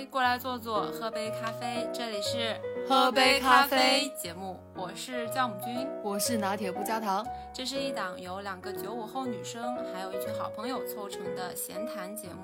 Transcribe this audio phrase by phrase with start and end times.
[0.00, 1.86] 来，过来坐坐，喝杯咖啡。
[1.92, 2.58] 这里是
[2.88, 7.24] 喝杯咖啡节目，我是酵母君，我是拿铁不加糖。
[7.52, 12.40] 这是一档由两个九五后女生还有一群好朋友凑成的闲谈节目。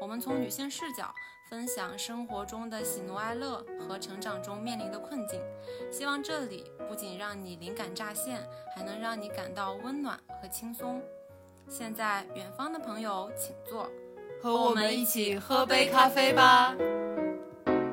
[0.00, 1.14] 我们从女性视角
[1.50, 5.38] 分享生活中的喜怒哀乐和成长中面临的困境，
[5.92, 8.40] 希望这里不仅让你灵感乍现，
[8.74, 11.02] 还能让你感到温暖和轻松。
[11.68, 13.90] 现在，远方的朋友请坐。
[14.44, 16.74] 和我们一起喝杯咖啡吧。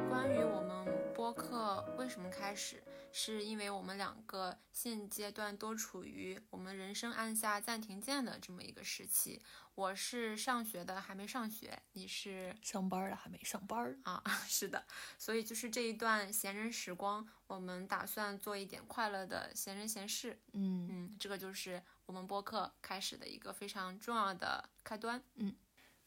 [0.09, 2.83] 关于我们播客为什么开始，
[3.13, 9.41] 是因为我们两个现阶段都处于我们人生按下暂停键的这么一个时期。
[9.75, 14.21] 我是上学的，还没上学；你是上班的，还没上班啊。
[14.45, 14.83] 是的，
[15.17, 20.38] 所以就是这一段闲人时光，我们打算做一点快乐的闲人闲事。
[20.52, 25.23] 嗯嗯，这个就是我们播客开始的一个非常重要的开端。
[25.36, 25.55] 嗯。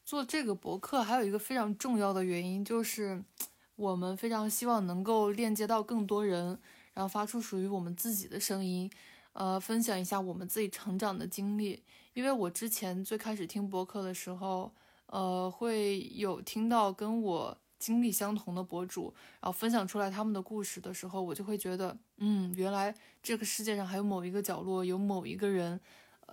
[0.05, 3.23] 做这个博客还有一个非常重要的原因，就是
[3.75, 6.59] 我们非常希望能够链接到更多人，
[6.93, 8.87] 然后发出属于我们自己的声音，
[9.33, 11.81] 呃，分享一下我们自己成长的经历。
[12.13, 14.71] 因为我之前最开始听博客的时候，
[15.07, 19.11] 呃，会有听到跟我经历相同的博主，
[19.41, 25.81] 然后分享出来他们的故事的时候，我就会觉得，嗯，原来这个世界上还有某一个角落有某一个人。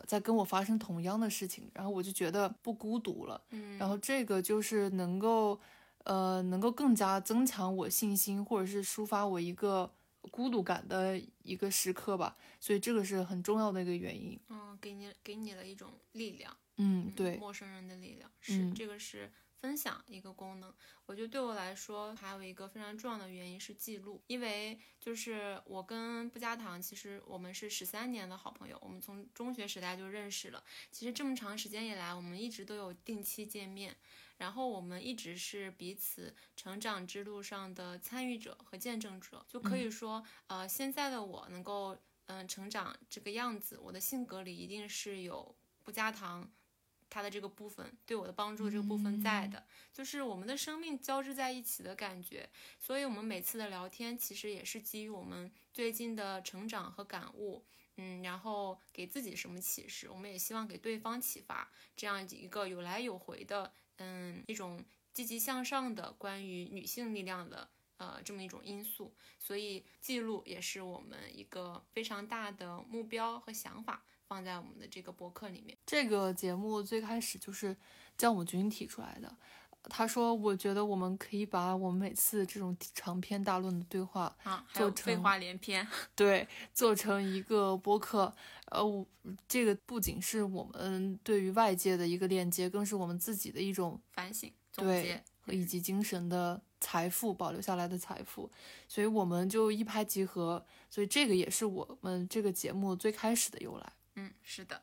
[0.06, 3.40] 在跟我发生同样的事情，然后我就觉得不孤独了。
[3.50, 5.60] 嗯，然后这个就是能够，
[6.04, 9.90] 呃，能够更加增强我信心，或者是抒发我一个
[10.30, 12.36] 孤独感的一个时刻吧。
[12.60, 14.38] 所以这个是很重要的一个原因。
[14.48, 16.56] 嗯，给你给你了一种力量。
[16.76, 19.30] 嗯，对，陌生人的力量是这个是。
[19.62, 20.74] 分享一个功能，
[21.06, 30.64] 我觉得对我来说还有一个非常重要的原因是记录，因为就是我跟不加糖，其实我们是十三年的好朋友，我们从中学时代就认识了。
[30.90, 33.96] 其实这么长时间以来，我们一直都有定期见面，
[34.36, 45.54] 然后我们一直是彼此成长之路上的参与者和见证者，就可以说，呃，现在的我能够嗯成长这个样子，我的性格里一定是有
[45.84, 46.50] 不加糖。
[47.12, 49.62] 他的这个部分对我的帮助，这个部分在的，
[49.92, 52.48] 就是我们的生命交织在一起的感觉。
[52.80, 57.62] 所以，我们每次的聊天其实也是基于我们最近的成长和感悟，
[57.96, 67.68] 嗯，然后给自己什么启示，我们也希望给对方启发，这样一个有来有回的，嗯，一种积极向上的关于女性力量的，
[67.98, 69.14] 呃，这么一种因素。
[69.38, 74.02] 所以，记录也是我们一个非常大的目标和想法。
[74.32, 75.76] 放在我们的这个博客里面。
[75.84, 77.76] 这个节目最开始就是
[78.16, 79.36] 姜武军提出来的。
[79.90, 88.32] 他说：“我觉得我们可以把我们每次这种长篇大论的对话啊，做成废话连篇， 对，做成一个播客。
[88.66, 89.06] 呃，
[89.48, 98.48] 这个不仅是我们对于外界的一个链接，更是我们自己的一种反省、总结以及精神的财富，保留下来的财富。
[98.86, 100.64] 所以我们就一拍即合。
[100.88, 104.82] 所以这个也是我们这个节目最开始的由来。”嗯，是的。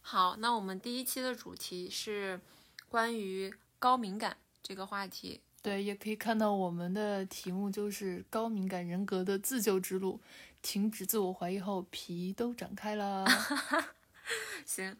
[0.00, 2.40] 好，那我们第一期的主题是
[2.88, 5.42] 关于高敏感这个话题。
[5.60, 10.20] 对，也可以看到我们的题目就是高敏感人格的自救之路。
[10.62, 13.26] 停止自我怀疑后，皮都长开了。
[14.64, 14.96] 行，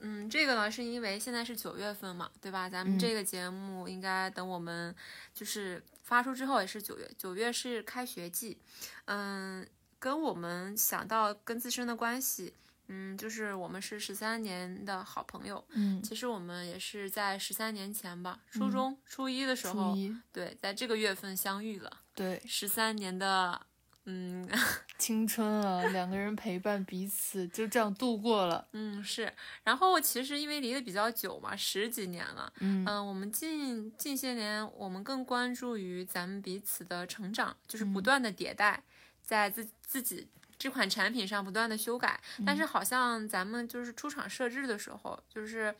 [0.00, 2.68] 嗯，这个呢是因为现在是九月份嘛，对吧？
[2.68, 4.94] 咱们这个节目应该等我们
[5.32, 8.58] 就是发出之后也是九月，九月是开学季，
[9.06, 9.66] 嗯。
[9.98, 12.52] 跟我们想到跟自身的关系，
[12.88, 19.96] 嗯，就是我们是十三年的好朋友，嗯，其实我们也是在十三年前吧，初中初一的时候，
[20.32, 23.60] 对，在这个月份相遇了，对，十三年的，
[24.04, 24.48] 嗯，
[24.98, 29.32] 青春啊，两个人陪伴彼此，就这样度过了，嗯，是，
[29.64, 38.82] 然后其实因为离得比较久嘛，十几年了，嗯嗯，我们近近些年我们更关注于咱们彼此的成长，就是不断的迭代。
[39.22, 45.74] 在自自己这款产品上不断的修改，但是好像咱们就是出厂设置的时候，就是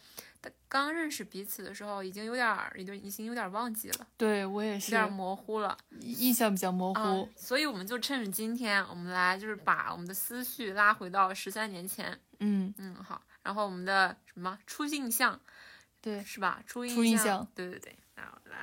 [0.69, 4.07] 刚认识彼此的时候，已经有点儿，已经已经有点忘记了。
[4.17, 7.29] 对我也是，有点模糊了，印象比较模糊。
[7.35, 12.19] 所以我们就趁着今天，我们来就是把我们的思绪拉回到十三年前。
[12.41, 13.23] 嗯嗯，好。
[13.43, 15.41] 然后我们的什么初印象？
[16.01, 16.63] 对，是吧？
[16.67, 17.47] 初印象。
[17.55, 17.97] 对对对。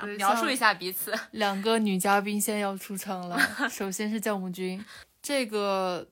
[0.00, 1.14] 来描述一下彼此。
[1.30, 3.38] 两个女嘉宾先要出场了，
[3.70, 4.84] 首先是酵母君，
[5.24, 6.06] 这个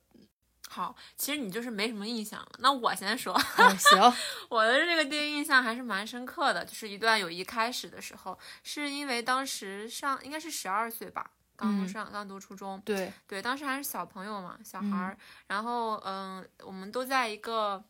[0.70, 2.50] 好，其实你就是没什么印象了。
[2.60, 4.12] 那我先说，行，
[4.48, 15.16] 我的这个第一印象还是蛮深刻的，就是一段友谊开始的时候，是因为当时上应该是十二岁吧，刚上刚读初中，对对，当时还是小朋友嘛，小孩儿，
[15.46, 17.84] 然后嗯，我们都在一个。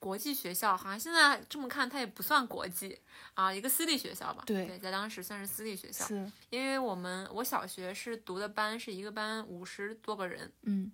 [0.00, 2.98] 国际学校，好像现在这么看，它也不算国际
[3.34, 4.42] 啊，一个私立学校吧。
[4.46, 6.04] 对，在当时算是私立学校。
[6.06, 10.90] 是，因为我们我小学是读的班是一个班五十多个人，嗯，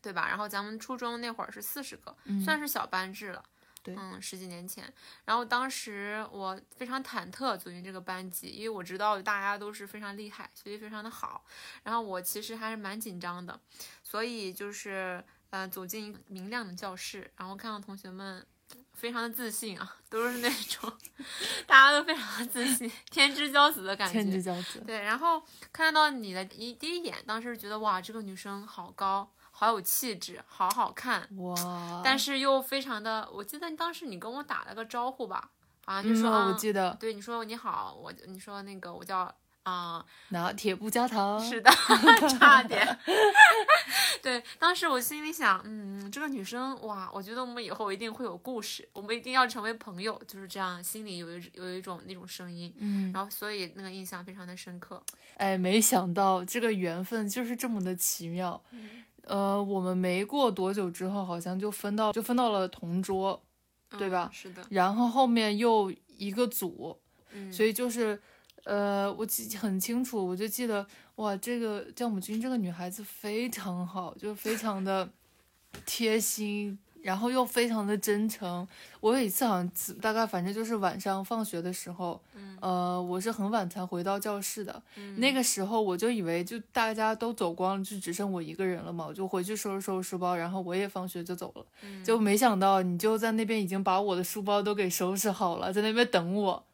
[0.00, 0.28] 对吧？
[0.28, 3.44] 然后咱们初中那会儿是四十个，算是小班制了。
[3.82, 4.90] 对，嗯，十几年前，
[5.26, 11.44] 然后当时我非常忐忑走进这个班级，因为我知道大家都是非常厉害，学习非常的好，
[11.82, 13.60] 然后我其实还是蛮紧张的，
[14.02, 15.22] 所以就是
[15.54, 18.44] 呃走进明亮的教室，然后看到同学们
[18.92, 20.92] 非常的自信啊，都是那种
[21.64, 24.80] 大家都非常的自信，天之骄子的感觉，天之骄子。
[24.84, 25.40] 对，然后
[25.72, 29.30] 看到你的一第一眼，当时觉得哇，这个女生好高。
[29.56, 32.02] 好有气质，好好看哇！
[32.02, 35.48] 但是又非常的，我记得当时你跟我打了个招呼吧，
[35.86, 39.32] 好像就说我记得，对你说你好，我你说那个我叫
[39.64, 41.70] 啊拿铁不加糖，是的，
[42.38, 42.98] 差点。
[44.22, 55.02] 对，当时我心里想，嗯，这个女生哇，我觉得我们以后一定会有故事，我们一定要成为朋友，就是这样，心里有一有一种那种声音，嗯，然后所以那个印象非常的深刻。
[55.36, 58.62] 哎，没想到这个缘分就是这么的奇妙。
[59.26, 63.42] 呃，我们没过多久之后，好像就分到就分到了同桌，
[63.98, 64.30] 对吧？
[64.32, 64.62] 是的。
[64.70, 66.98] 然后后面又一个组，
[67.32, 68.20] 嗯，所以就是，
[68.64, 75.08] 呃，我记很清楚，我就记得，哇，这个酵母菌这个女孩子非常好，就非常的
[75.86, 76.78] 贴心。
[77.04, 78.66] 然后又非常的真诚。
[79.00, 79.70] 我有一次好像
[80.00, 82.18] 大概反正就是晚上放学的时候，
[82.60, 84.82] 呃，我是很晚才回到教室的。
[85.18, 91.66] 那个时候我就以为就大家都走光了，就只剩我一个人了嘛，我就回去收拾收拾书包，然后我也放学就走了。
[92.02, 96.64] 就没想到你就在那边已经把我的书包都给收拾好了，在那边等我。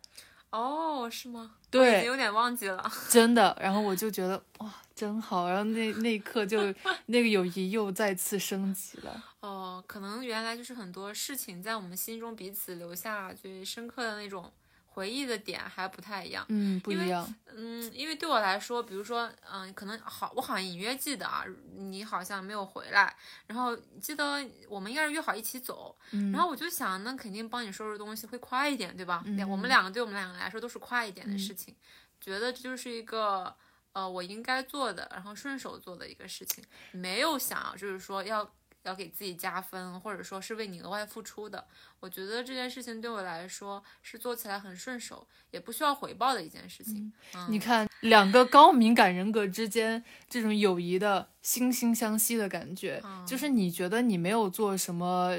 [0.51, 1.53] 哦，是吗？
[1.71, 2.91] 对，有点忘记了。
[3.09, 5.49] 真的，然后我就觉得哇，真好。
[5.49, 6.59] 然后那那一刻就
[7.07, 9.25] 那个友谊又再次升级了。
[9.41, 14.53] 哦，可能原来就是很多事情在我们心中彼此留下最深刻的那种。
[15.01, 21.43] 回忆的点还不太一样，嗯，不一样，嗯，因为对我来说，比如说，嗯，可能好，我好像隐约记得啊，
[21.75, 23.17] 你好像没有回来，
[23.47, 25.97] 然后记得我们应该是约好一起走，
[26.31, 29.25] 然后我就想，那肯定帮你收拾东西会快一点，对吧？
[29.39, 31.75] 两我们两个对我们两个来说都是快一点的事情，
[32.21, 33.57] 觉得这就是一个
[33.95, 36.63] 呃我应该做的，然后顺手做的一个事情，
[36.93, 38.53] 没有想就是说要。
[38.83, 41.67] 要给自己加分，或者说是为你额外付出的，
[42.01, 47.13] 我觉得这件事情对我来说是做起来很顺手，也不需要回报的一件事情。
[47.49, 55.39] 你看，两个高敏感人格之间这种友谊的惺惺相惜的感觉，就是你觉得你没有做什么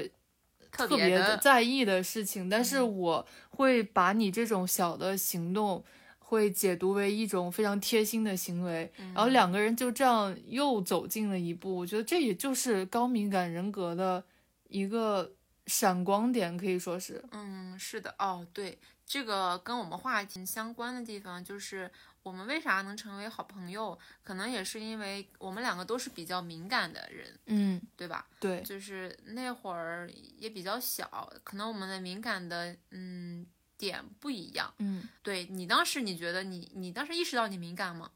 [0.70, 5.84] 特别在意的事情，但是我会把你这种小的行动。
[6.32, 11.76] 会解读为一种非常贴心的行为，然后两个人就这样又走近了一步。
[11.76, 14.24] 我觉得这也就是高敏感人格的
[14.68, 15.30] 一个
[15.66, 17.22] 闪光点，可以说是。
[17.32, 21.90] 嗯，是的，哦，对，这个跟我们话题相关的地方就是
[22.22, 28.26] 我们为啥能成为好朋友，可能也是因为我们两个都是比较敏感的人，嗯，对吧？
[28.40, 33.46] 对，就是那会儿也比较小，可能我们的敏感的，嗯。
[33.82, 38.08] 点不一样，嗯，对你当时你觉得你你当时意识到你敏感吗？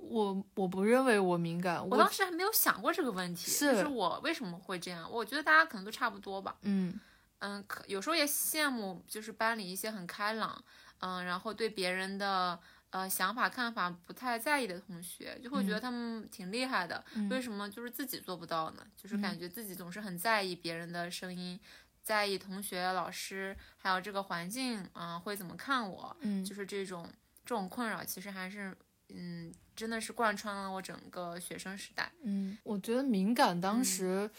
[0.00, 5.08] 我我不认为我敏感，我当时还没有想过这个问题，是我为什么会这样？
[5.08, 6.98] 我觉得大家可能都差不多吧，嗯
[7.38, 10.64] 嗯，可有时候也羡慕，就是班里一些很开朗，
[10.98, 12.58] 嗯，然后对别人的
[12.90, 18.84] 呃想法看法不太在意的同学，就会觉得他们挺厉害的，为什么就是自己做不到呢？
[18.96, 21.58] 就是感觉自己总是很在意别人的声音。
[22.02, 26.16] 在意同学、老师，还有这个环境啊，会怎么看我？
[26.20, 27.08] 嗯，就是这种
[27.44, 28.76] 这种困扰，其实还是，
[29.08, 32.10] 嗯，真的是贯穿了我整个学生时代。
[32.22, 34.30] 嗯，我觉得敏感当时，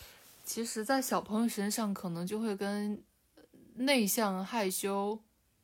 [0.43, 3.01] 其实在小朋友身上可能就会跟
[3.75, 5.19] 内向、害羞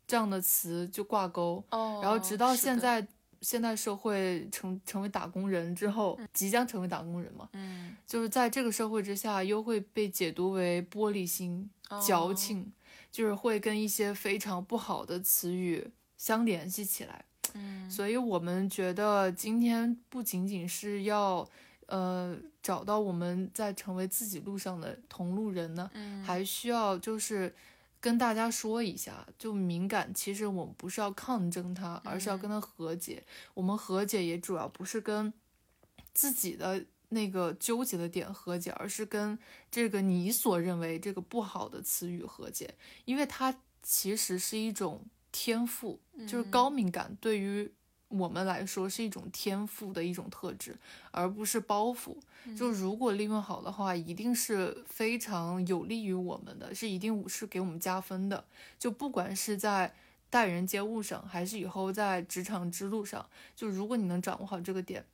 [0.08, 1.64] 这样的词就挂钩。
[1.72, 3.08] 哦，然后直到现在。
[3.42, 7.48] 现代社会成成为打工人之后，即将成为打工人嘛？
[7.54, 11.70] 嗯，就是在这个社会之下，又会被解读为玻璃心、
[12.06, 12.72] 矫情，
[13.12, 17.24] 就是会跟一些非常不好的词语相联系起来。
[17.54, 21.48] 嗯，所以我们觉得今天不仅仅是要，
[21.86, 25.90] 呃，找到我们在成为自己路上的同路人呢，
[26.26, 27.54] 还需要就是。
[28.02, 33.24] 跟大家说一下，就敏感，其实我们不是要抗争它，而是要跟它和解。
[33.54, 35.34] 我们和解也主要不是跟
[36.14, 39.38] 自己的那个纠结的点和解，而是跟
[39.70, 42.74] 这个你所认为这个不好的词语和解，
[43.06, 43.54] 因为它
[43.84, 47.72] 其实是一种天赋，就是高敏感对于
[48.10, 50.78] 我们来说是一种天赋的一种特质，
[51.12, 52.18] 而不是包袱。
[52.58, 58.44] 就如果利用好的话，一定是非常有利于我们的，是一定是给我们加分的。
[58.78, 59.94] 就不管是在
[60.30, 65.06] 待人接物上，还是以后在职场之路上，就如果你能掌握好这个点，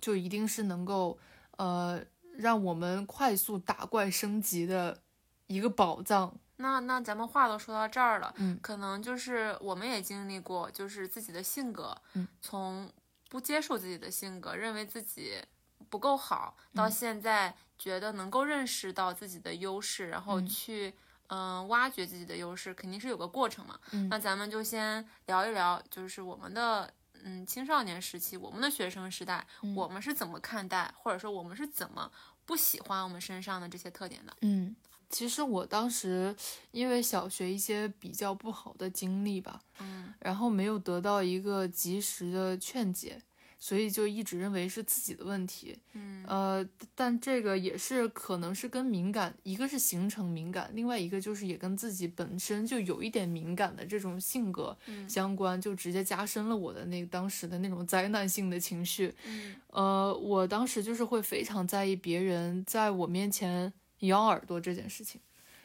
[0.00, 1.18] 就一定是能够
[1.56, 2.02] 呃
[2.36, 5.00] 让我们快速打怪升级的
[5.46, 6.38] 一个宝藏。
[6.58, 12.92] 那那咱们话都说到这儿了，嗯，可能就是我们也经历过，就是自己的性格，嗯，从
[13.28, 15.42] 不接受自己的性格，认为自己
[15.88, 20.94] 不够好，到现在觉得能够认识到自己的优势，然后去
[21.28, 23.78] 嗯挖掘自己的优势，肯定是有个过程嘛。
[23.92, 24.08] 嗯。
[24.08, 29.74] 那咱们就先聊一聊，就是我们的嗯青少年时期，我们的学生时代，嗯。
[29.76, 32.10] 我们是怎么看待，或者说我们是怎么
[32.44, 34.34] 不喜欢我们身上的这些特点的？
[34.40, 34.74] 嗯，
[35.10, 36.34] 其实我当时
[36.70, 43.22] 因为小学一些比较不好的经历吧，嗯然后没有得到一个及时的劝解，
[43.58, 45.78] 所以就一直认为是自己的问题。
[45.94, 59.14] 嗯呃，但这个也是可能是跟敏感，一个是形成敏感，另外一个就是也跟自己本身就有一点敏感的这种性格嗯相关，就直接加深了我的那当时的那种灾难性的情绪。
[59.24, 65.20] 嗯呃，我当时就是会非常在意别人在我面前咬耳朵这件事情。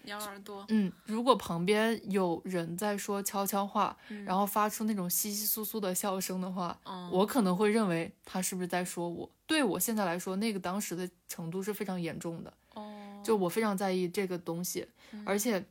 [0.06, 9.30] 咬耳朵，嗯，如果旁边有人在说悄悄话，嗯然后发出那种窸窸窣窣的笑声的话，嗯我可能会认为他是不是在说我。
[9.48, 14.86] 对我现在来说，那个当时的程度是非常严重的，哦，就我非常在意这个东西，
[15.26, 15.64] 而且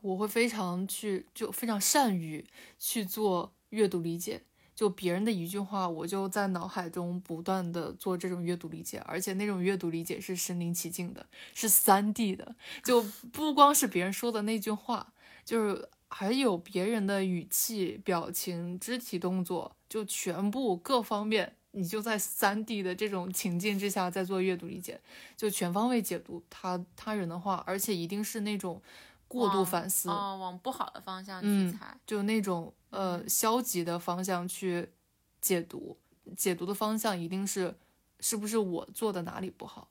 [0.00, 2.44] 我会非常去，就非常善于
[2.80, 4.42] 去做阅读理解。
[4.74, 13.02] 就别人的一句话，我就在脑海中不断的做这种阅读理解，而且那种阅读理解是身临其境的，是三 D 的，就
[13.32, 15.12] 不光是别人说的那句话，
[15.44, 25.00] 就是还有别人的语气、表情、肢体动作，就全部各方面，你就在三 D 的这种情境之下在做阅读理解，
[25.36, 28.82] 就全方位解读他他人的话，而且一定是那种
[29.26, 31.96] 过度反思，哦，往不好的方向去嗯猜。
[32.06, 34.92] 就那种呃消极的方向去
[35.40, 35.98] 解读，
[36.36, 37.76] 解读的方向一定是
[38.20, 39.90] 是不是我做的哪里不好？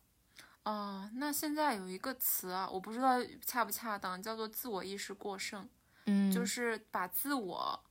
[0.64, 5.68] 哦，那现在有一个词啊，我不知道恰不恰当，叫做自我意识过剩，
[6.06, 7.84] 嗯，就是把自我，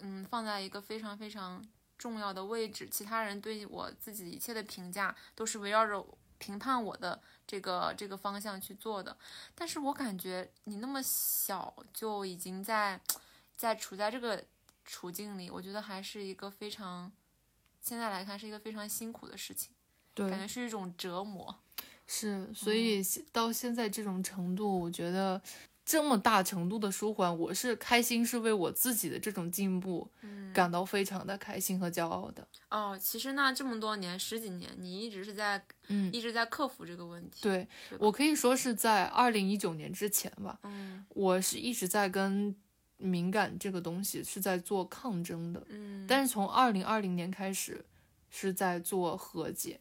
[0.00, 1.64] 嗯，放在一个非常非常
[1.96, 9.16] 重要的位置，其他人对我自己一切的评价都是围绕着评判我的这个这个方向去做的。
[9.54, 13.00] 但是我感觉你那么小就已经在
[13.56, 14.44] 在处在这个
[14.84, 17.10] 处境里，我觉得还是一个非常
[17.80, 19.70] 现在来看是一个非常辛苦的事情，
[20.14, 21.54] 对，感觉是一种折磨。
[22.06, 25.42] 是，所以到现在这种程度，我觉得
[25.84, 32.46] 这么大程度的舒缓，我是开心，是为我自己的这种进步嗯，感到非常的开心和骄傲的。
[32.70, 37.66] 哦，其实那这么多年十几年，你一直是在嗯，一直在克服这个问题。，对
[37.98, 42.54] 我可以说是在二零一九年之前吧，嗯我是一直在跟
[42.96, 47.84] 敏感这个东西是在做抗争的，嗯，但是从二零二零年开始
[48.30, 49.80] 是在做和解。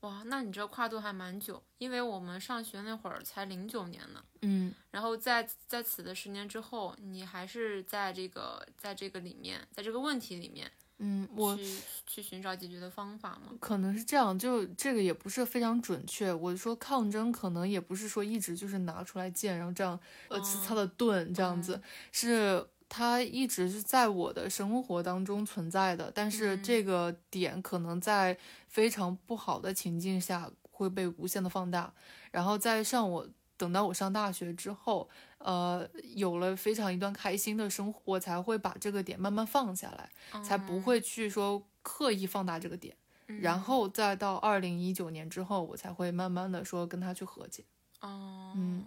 [0.00, 13.52] 哇，那你这跨度还蛮久，因为我们上学那会儿才零九年呢，嗯，然后在在此的十年之后，你还是在这个在这个里面，在这个问题里面嗯，我去去寻找解决的方法吗？
[13.58, 16.30] 可能是这样，就这个也不是非常准确。
[16.32, 28.36] 我说抗争，可能也不是说一直就是拿出来剑，然后这样呃呲擦的盾这样子，嗯是它一直是在我的生活当中存在的，但是嗯这个点可能在
[28.68, 31.94] 非常不好的情境下会被无限的放大，
[32.30, 33.26] 然后在像我
[33.60, 40.42] 等到我上大学之后，呃，有了非常一段开心的生活，我才会把这个点慢慢放下来。
[40.42, 47.62] 才不会去说刻意放大这个点，嗯，然后再到二零一九年之后，我才会慢慢的说跟他去和解。
[48.00, 48.86] 哦，嗯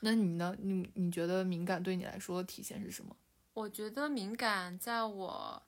[0.00, 0.56] 那你呢？
[0.58, 3.14] 你你觉得敏感对你来说体现是什么？
[3.52, 5.62] 我觉得敏感在我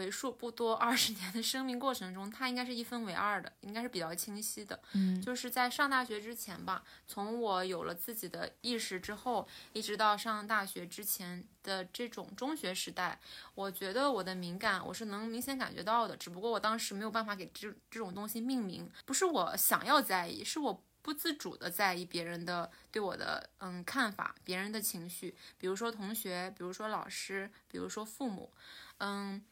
[0.00, 4.80] 为数不多二十年的生命过程中，它应该是一分为二的，应该是比较清晰的。
[4.94, 13.20] 嗯就是在上大学之前吧，从我有了自己的意识之后，一直到上大学之前的这种中学时代，
[13.54, 20.82] 我觉得我的敏感我是能明显感觉到的，只不过我当时没有办法给这这种东西命名，不是我想要在意，是我。
[21.02, 28.52] 不自主的在意别人的对我的嗯看法，别人的情绪，比如说同学，比如说老师，比如说父母，
[28.98, 29.42] 嗯，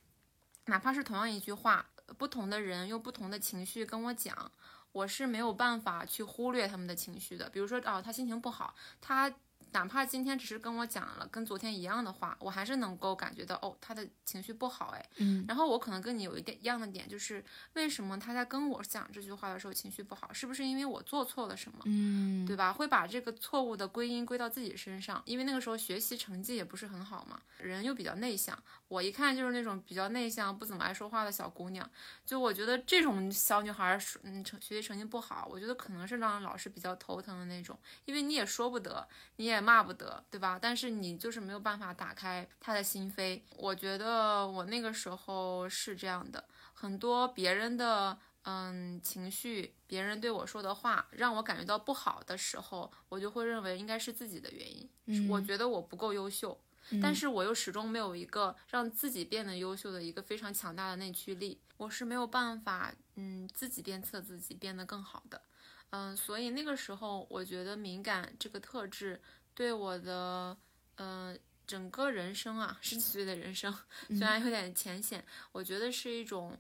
[0.69, 1.85] 哪怕是同样一句话，
[2.19, 4.53] 不同的人用不同的情绪跟我讲，
[4.93, 7.49] 我是没有办法去忽略他们的情绪的。
[7.49, 9.33] 比如说，哦，他心情不好，他
[9.73, 17.45] 哪怕今天只是跟我讲了跟昨天一样的话，我还是能够感觉到哦，他的情绪不好，哎，嗯，然后我可能跟你有一点一样的点，就是
[17.75, 21.79] 为什么他在跟我讲这句话的时候情绪不好，是不是因为我做错了什么？
[21.85, 22.73] 嗯，对吧？
[22.73, 28.57] 会把这个错误的归因归到自己身上，因为那个时候学习成绩也不是很好嘛，人又比较内向，
[28.89, 31.89] 我一看就是那种比较内向、不怎么爱说话的小姑娘，
[32.25, 39.07] 就我觉得这种小女孩，嗯，成学习成绩不好，我觉得可能是让老师比较头疼的那种，因为你也说不得，
[39.37, 40.59] 你也骂不得，对吧？
[40.61, 43.41] 但是你就是没有办法打开他的心扉。
[43.57, 48.19] 我觉得我那个时候是这样的，很多别人的。
[48.51, 54.89] 嗯，情绪，别人对我说的话让我感觉到不好的时候，我就会认为应该是自己的原因。
[55.05, 56.59] 嗯，我觉得我不够优秀，
[57.03, 65.43] 但是我又始终没有一个让自己变得优秀的一个非常强大的内驱力，我是没有办法，嗯，自己鞭策自己变得更好的。
[65.91, 69.21] 嗯，所以那个时候，我觉得敏感这个特质
[69.59, 70.57] 对我的，
[70.99, 71.37] 嗯，
[71.67, 73.75] 整个人生啊，十几岁的人生，
[74.11, 76.57] 虽然有点浅显，我觉得是一种。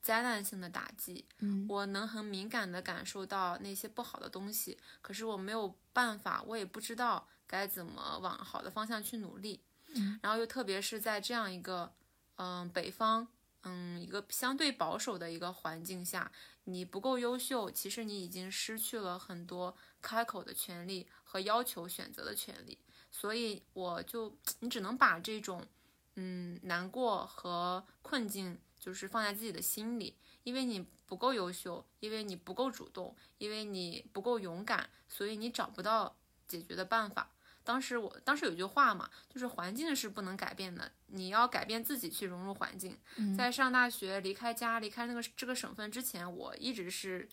[0.00, 9.60] 灾难性的打击，嗯，我能很敏感地感受到那些不好的东西，可是我没有办法，我也不知道该怎么往好的方向去努力，
[9.96, 11.92] 嗯，然后又特别是在这样一个，
[12.36, 13.26] 嗯，北方，
[13.62, 16.30] 嗯，一个相对保守的一个环境下，
[16.64, 22.78] 你不够优秀，其实你已经失去了很多开口的权利和要求选择的权利，
[23.10, 25.66] 所以我就，你只能把这种，
[26.14, 28.58] 嗯，难过和困境。
[28.80, 37.28] 就是放在自己的心里，因为你不够优秀，因为你不够主动，因为你不够勇敢，所以你找不到解决的办法。
[37.68, 42.96] 当时我当时有句话嘛，就是环境是不能改变的，你要改变自己去融入环境。
[43.36, 47.28] 在上大学、离开家、离开那个这个省份之前，我一直是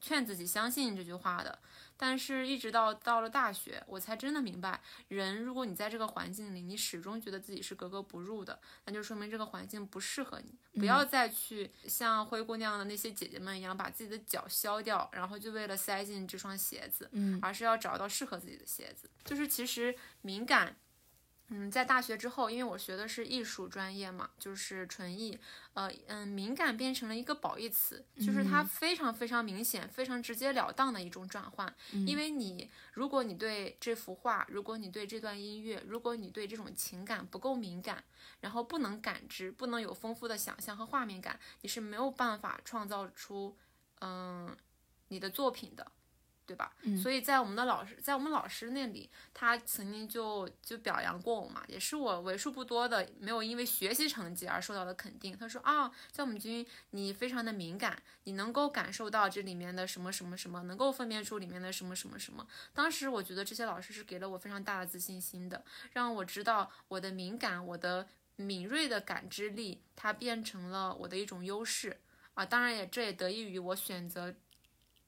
[0.00, 1.58] 劝自己相信这句话的。
[2.00, 10.56] 但是，一直到到了大学，我才真的明白，人如果你在这个环境里，你始终觉得自己是格格不入的，那就说明这个环境不适合你。
[10.78, 19.10] 不要再去像灰姑娘的那些姐姐们一样，把自己的脚削掉，然后就为了塞进这双鞋子，嗯，而是要找到适合自己的鞋子。
[19.24, 20.76] 就是其实敏感。
[21.50, 25.38] 嗯，在大学之后，因为我学的是艺术专业嘛，就是纯艺，
[25.72, 31.74] 呃，嗯，敏感变成了一个褒义词，就是它非常非常明显、非常直截了当的一种转换。
[32.06, 38.04] 因为你，如果你对这幅画，如果你对这段音乐，如果你对这种情感不够敏感，
[38.40, 43.56] 然后不能感知，不能有丰富的想象和画面感，你是没有办法创造出，
[44.00, 44.54] 嗯，
[45.08, 45.92] 你的作品的。
[46.48, 46.72] 对吧？
[47.02, 55.36] 所以在我们的老师，在我们老师那里，他曾经就就表扬过我嘛，也是我为数不多的没有因为学习成绩而受到的肯定。
[55.36, 62.46] 他说啊，在我们军你非常的敏感，你能够感受到这里面的什么什么什么，能够分辨出里面的什么什么什么。
[62.72, 71.98] 当时我觉得这些老师是给了我非常大的自信心的，让我知道我的敏感，我的敏锐的感知力，它变成了我的一种优势
[72.32, 72.46] 啊。
[72.46, 74.34] 当然也这也得益于我选择。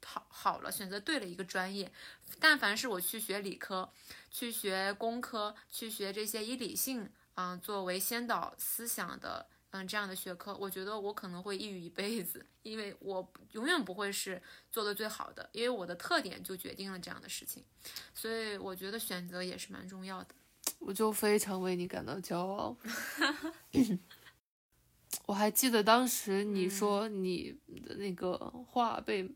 [0.04, 1.90] 好好了，选择对了一个专业。
[2.38, 3.92] 但凡是我去学理科、
[4.30, 17.62] 去学工科、去学这些以理性啊作为先导思想的嗯这样的学科，我觉得我可能会抑郁一辈子，因为我永远不会是做的最好的，因为我的特点就决定了这样的事情。
[18.14, 20.34] 所以我觉得选择也是蛮重要的。
[20.78, 22.76] 我就非常为你感到骄傲。
[25.26, 29.30] 我还记得当时你说你的那个话被。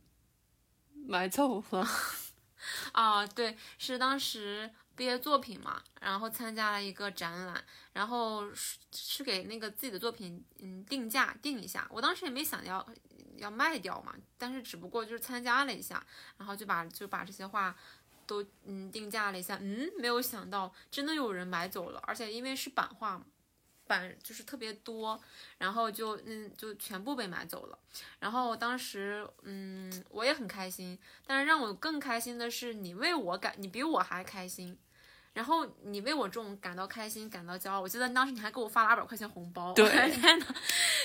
[1.06, 1.88] 买走了
[2.92, 3.26] 啊！
[3.26, 7.62] 对，是当时毕业作品嘛，然后参加了一个展览，
[7.92, 11.86] 然后是是给那个自己的作品嗯定价定一下。
[11.90, 12.86] 我当时也没想要
[13.36, 16.04] 要卖掉嘛，但是只不过就是参加了一下，
[16.38, 17.76] 然后就把就把这些画
[18.26, 23.26] 都嗯定价了一下，嗯，没有想到真的有人买走了，而且因为是版画嘛。
[23.86, 25.20] 版就是特别多，
[25.58, 27.78] 然后就嗯就全部被买走了。
[28.18, 34.78] 然后当时嗯我也很开心，但是让我更开心的是你为我感，你比我还开心。
[35.32, 37.80] 然后你为我这种感到开心、感到骄傲。
[37.80, 40.46] 我记得当时你还给我发了二百块钱红包，对， 天呐，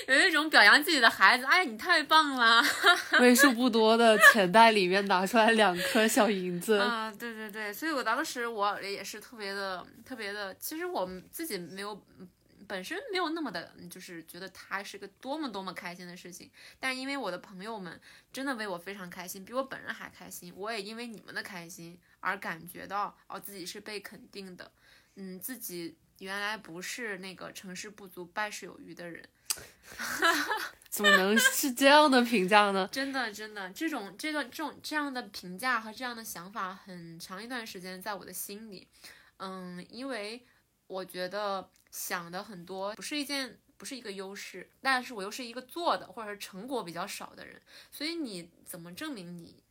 [0.06, 2.62] 有一种表扬自己的孩子，哎，你太棒了。
[3.18, 10.54] 为数不多的钱袋里面拿出来两颗小银子啊，对对对，所以我当时我也是特别的、特别的。
[10.54, 12.00] 其实我们自己没有。
[12.70, 18.00] 本身没有那么的，就是觉得它是个多么多么开心的事情，但因为我的朋友们
[18.32, 24.70] 真的为我非常开心，比我本人还开心，我也因为你们的开心而感觉到哦自己是被肯定的，
[25.16, 29.28] 嗯，自己原来不是那个成事不足败事有余的人。
[30.88, 32.88] 怎么能是这样的评价呢？
[32.92, 38.86] 真的，真的，这种这个这种这样的评价和这样的想法，很长一段时间在我的心里。
[39.38, 40.44] 嗯，因为
[40.90, 49.62] 我觉得想的很多不是一件不是一个优势，但是我又是一个做的或者是成果比较少的人，所以你怎么证明你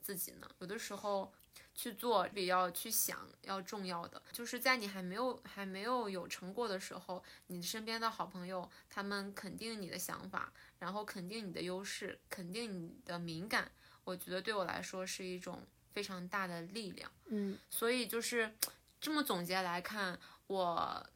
[0.00, 0.48] 自己呢？
[0.60, 1.32] 有的时候。
[1.74, 13.70] 去做比要去想要重要的，就是在你还没有还没有有成果的时候，你身边的好朋友他们肯定你的想法，然后肯定你的优势，肯定你的敏感，
[14.02, 17.08] 我觉得对我来说是一种非常大的力量。
[17.26, 18.52] 嗯，所以就是
[19.00, 21.06] 这么总结来看，我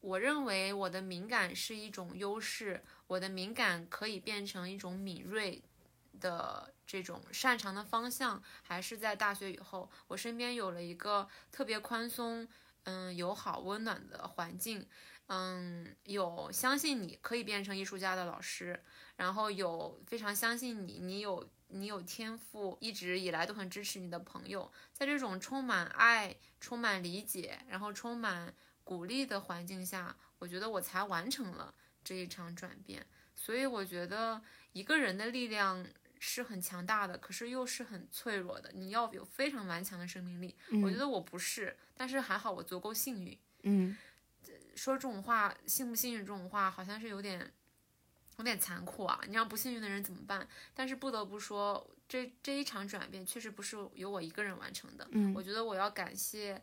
[0.00, 5.62] 我认为我的敏感是一种优势，我的敏感可以变成一种敏锐
[6.20, 6.74] 的。
[6.88, 12.48] 这种擅长的方向还是在大学以后，我身边有了一个特别宽松、
[12.84, 14.88] 嗯友好、温暖的环境，
[15.26, 18.82] 嗯，有相信你可以变成艺术家的老师，
[19.16, 28.52] 然后有非常相信你，你有你有天赋，一直以来都很支持你的朋友，在这种充满爱、充满理解，然后充满
[28.84, 33.06] 鼓励的环境下，我觉得我才完成了这一场转变。
[33.34, 35.86] 所以我觉得一个人的力量。
[36.20, 38.72] 是很强大的，可是又是很脆弱的。
[38.74, 40.52] 你要有非常顽强的生命力。
[40.82, 43.38] 我觉得我不是，但是还好我足够幸运。
[43.62, 43.96] 嗯，
[44.74, 47.48] 说这种话，幸不幸运这种话，好像是有点
[48.38, 49.20] 有点残酷啊。
[49.26, 50.46] 你让不幸运的人怎么办？
[50.74, 55.06] 但是不得不说，这这一场转变确实不是由我一个人完成的。
[55.12, 56.60] 嗯，我觉得我要感谢，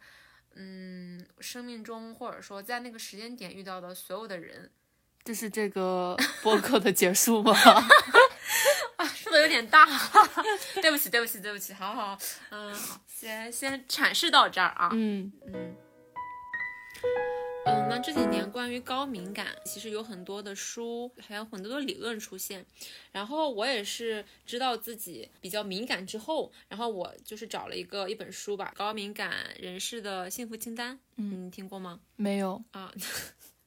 [0.55, 4.71] 嗯，生命中或者说在那个时间点遇到的所有的人。
[5.23, 7.51] 这是这个播客的结束吗？
[8.97, 9.85] 啊，说的有点大，
[10.81, 12.17] 对不起，对不起，对不起，好好，
[12.51, 15.75] 嗯，好，先先阐释到这儿啊，嗯嗯
[17.85, 22.65] 嗯，那这几年关于高敏感，其实有很多的书，还有很多的理论出现，
[23.11, 31.99] 然后我也是知道自己比较敏感之后，然后我就是找了一个一本书吧，《高敏感人士的幸福清单》，嗯，你听过吗？
[32.15, 32.91] 没有啊。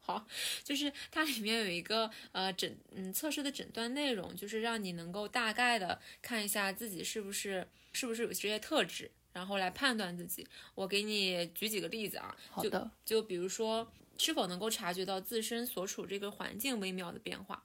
[0.00, 0.26] 好，
[0.64, 10.46] 就是它里面有一个呃诊嗯测试的诊断内容，就是让你能够大概的看一下自己是不是是不是有这些特质，然后来判断自己。
[10.74, 13.86] 我给你举几个例子啊，好的，就比如说
[14.18, 17.64] 是否能够察觉到自身所处这个环境微妙的变化，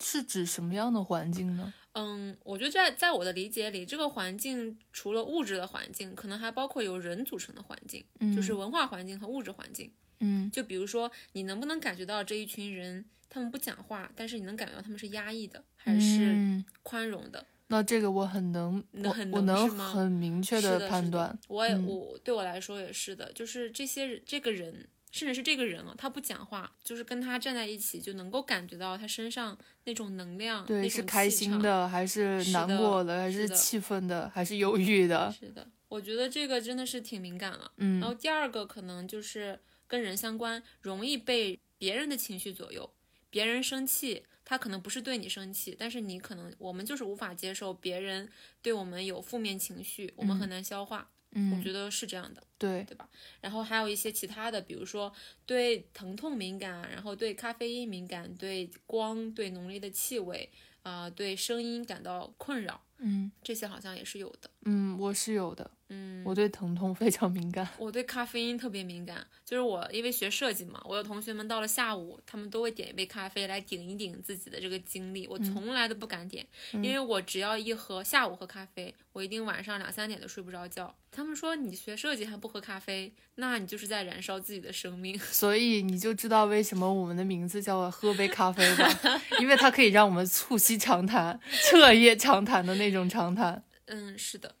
[0.00, 1.72] 是指什么样的环境呢？
[1.92, 9.92] 嗯，我觉得在在我的理解里，这个环境除了物质的环境，可能还包括由人组成的环境，嗯就是文化环境和物质环境。
[10.18, 17.46] 嗯，就比如说，你能不能感觉到这一群人，他们不讲话，但是你能感觉到他们是压抑的，还是宽容的？
[17.68, 21.36] 那这个我很能，能我能很明确的判断。
[21.48, 35.32] 我也我对我来说也是的，就是这些人，这个人，甚至是这个人啊，他不讲话，就是跟他站在一起，就能够感觉到他身上那种能量，对，是开心的，还是难过的，还是气愤的，还是忧郁的？
[35.38, 37.70] 是的，我觉得这个真的是挺敏感了。
[37.76, 39.60] 嗯，然后第二个可能就是。
[39.86, 42.90] 跟人相关，容易被别人的情绪左右。
[43.28, 48.28] 别人生气，他可能不是对你生气，但是你可能，我们就是无法接受别人
[48.62, 51.10] 对我们有负面情绪，我们很难消化。
[51.10, 53.08] 嗯，我觉得是这样的，对对吧？
[53.40, 55.12] 然后还有一些其他的，比如说
[55.44, 60.50] 对疼痛敏感，然后对咖啡因敏感，对光、对浓烈的气味
[60.82, 62.80] 啊，对声音感到困扰。
[63.04, 64.50] 嗯，这些好像也是有的。
[64.64, 65.70] 嗯，我是有的。
[65.90, 69.24] 嗯，我对疼痛非常敏感，我对咖啡因特别敏感。
[69.44, 75.26] 就是我因为学设计嘛，我的同学们到了下午，他们都会点一杯咖啡来顶一顶自己的这个精力。
[75.28, 80.92] 我从来都不敢点，因为我只要一喝下午喝咖啡，我一定晚上两三点都睡不着觉。
[81.12, 85.16] 他们说你学设计还不喝咖啡，那你就是在燃烧自己的生命。
[85.30, 91.38] 所以你就知道为什么我们的名字叫喝杯咖啡吧，因为它可以让我们促膝长谈、
[91.68, 93.64] 彻夜长谈的那种长谈。
[93.86, 94.54] 嗯，是的。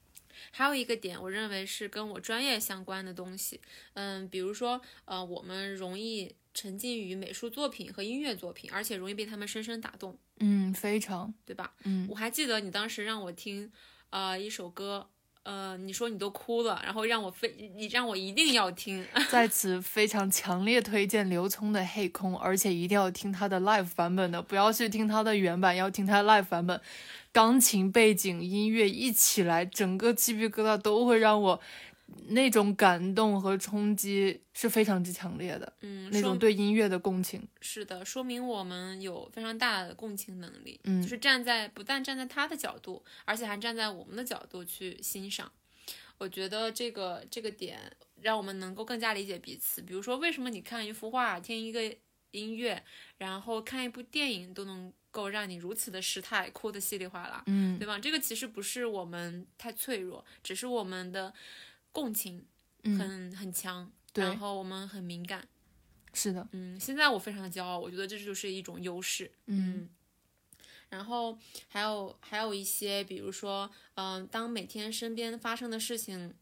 [0.50, 3.60] 还有一个点，我认为是跟我专业相关的东西，
[3.94, 11.72] 嗯，比如说，呃，我们容易沉浸于美术作品和音乐作品，而且容易被他们深深打动，嗯，非常，对吧？
[11.84, 13.70] 嗯，我还记得你当时让我听，
[14.10, 15.08] 呃，一首歌，
[15.44, 26.80] 呃，你说你都哭了，然后让我非你让我一定要听， 在此非常强烈推荐刘聪的《黑空》，而且一定要听他的 live 版本的，不要去听他的原版，要听他 live 版本。
[27.34, 31.60] 钢琴背景音乐一起来，整个鸡皮疙瘩都会让我
[32.28, 35.72] 那种感动和冲击是非常之强烈的。
[35.80, 40.78] 嗯，那种对音乐的共情是的，说明我们有非常大的共情能力。
[40.84, 45.50] 嗯，就是站在不但站在他的角度，而且还站在我们的角度去欣赏。
[46.18, 47.80] 我觉得这个这个点
[48.22, 49.82] 让我们能够更加理解彼此。
[49.82, 51.80] 比如说，为什么你看一幅画，听一个。
[52.34, 52.82] 音乐，
[53.18, 57.98] 然后看一部电影都能够让你如此的失态，哭得稀里哗啦，嗯对吧？
[57.98, 61.32] 这个其实不是我们太脆弱，只是我们的
[61.92, 62.44] 共情
[62.82, 65.46] 嗯，很、很强，然后我们很敏感。
[66.12, 69.30] 是的，嗯，现在我非常的骄傲，我觉得这就是一种优势。
[69.46, 69.88] 嗯
[70.90, 76.32] 然后还有还有一些，比如说，嗯、当每天身边发生的事情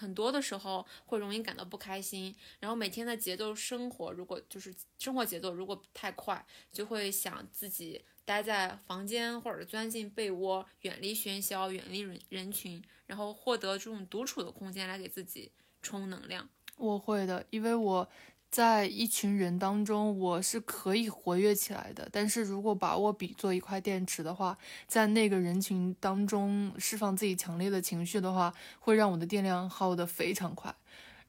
[0.00, 2.34] 很多的时候，会容易感到不开心。
[2.58, 16.48] 然后每天的节奏生活，如果就是生活节奏如果太快，就会想自己待在房间或者钻进被窝，远离喧嚣，远离人人群，然后获得这种独处的空间来给自己充能量。
[16.76, 18.08] 我会的，因为我
[18.50, 22.08] 在一群人当中，我是可以活跃起来的。
[22.10, 24.58] 但是如果把我比作一块电池的话，
[24.88, 30.74] 在那个人群当中释放自己强烈的情绪的话，会让我的电量耗得非常快。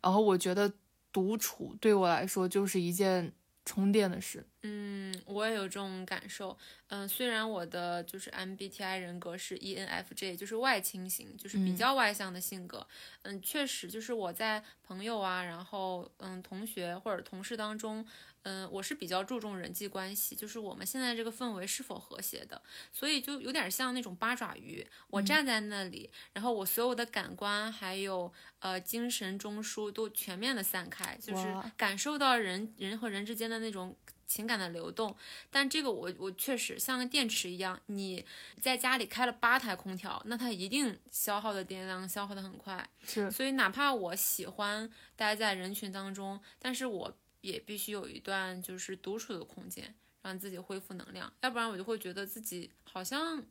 [0.02, 0.74] 然后我觉得
[1.12, 3.32] 独处对我来说就是一件
[3.66, 4.46] 充电的事。
[4.64, 6.58] 嗯，我也有这种感受。
[6.88, 12.86] 嗯，虽然我的就是 MBTI 人格是 E ENFJ，就是外倾型，就是比嗯较外向的性格。
[13.24, 18.06] 嗯，确实就是我在朋友啊，然后嗯同学或者同事当中，
[18.44, 22.62] 嗯，我是比较注重人际关系，就是我们现在这个氛围是否和谐的。
[22.92, 35.16] 所以就有点像那种八爪鱼，我站在那里，然后我所有的感官还有呃精神中枢都全面的散开，就是感受到人人和人之间的那种情感的流动。
[35.50, 38.26] 但这个我我确实像个电池一样，你
[38.60, 42.90] 在家里开了八台空调，那它一定消耗的电量消耗的很快。
[43.06, 53.44] 是，所以哪怕我喜欢待在人群当中，但是我也必须有一段就是独处的空间，让自己恢复能量，要不然我就会觉得自己好像，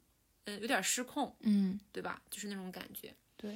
[0.44, 2.22] 呃，有点失控，嗯，对吧？
[2.30, 3.14] 就是那种感觉。
[3.36, 3.52] 对，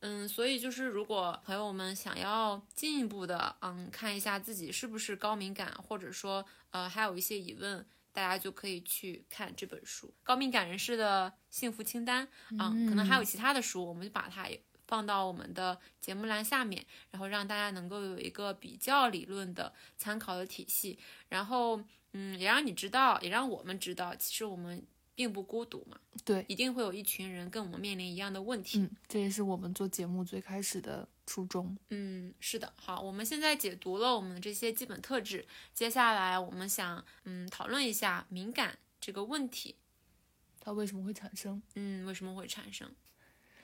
[0.00, 12.28] 嗯，所以就是如果朋友们想要进一步的，嗯，看一下自己是不是高敏感，或者说，呃，还有一些疑问，大家就可以去看这本书《高敏感人士的幸福清单》
[12.60, 20.98] 啊、可能还有其他的书，我们就把它也放到我们的节目栏下面，然后让大家能够有一个比较理论的参考的体系，
[21.28, 21.80] 然后，
[22.14, 24.82] 嗯，也让你知道，也让我们知道，其实我们
[25.14, 28.80] 并不孤独嘛，对，一定会有一群人跟我们面临一样的问题。
[28.80, 31.76] 嗯，这也是我们做节目最开始的初衷。
[31.90, 39.76] 嗯，是的，好，我们现在解读了我们的这些基本特质，接下来我们想嗯讨论一下敏感这个问题，
[40.60, 41.60] 它为什么会产生？
[41.74, 42.90] 嗯，为什么会产生？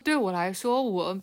[0.05, 1.19] 对我来说，我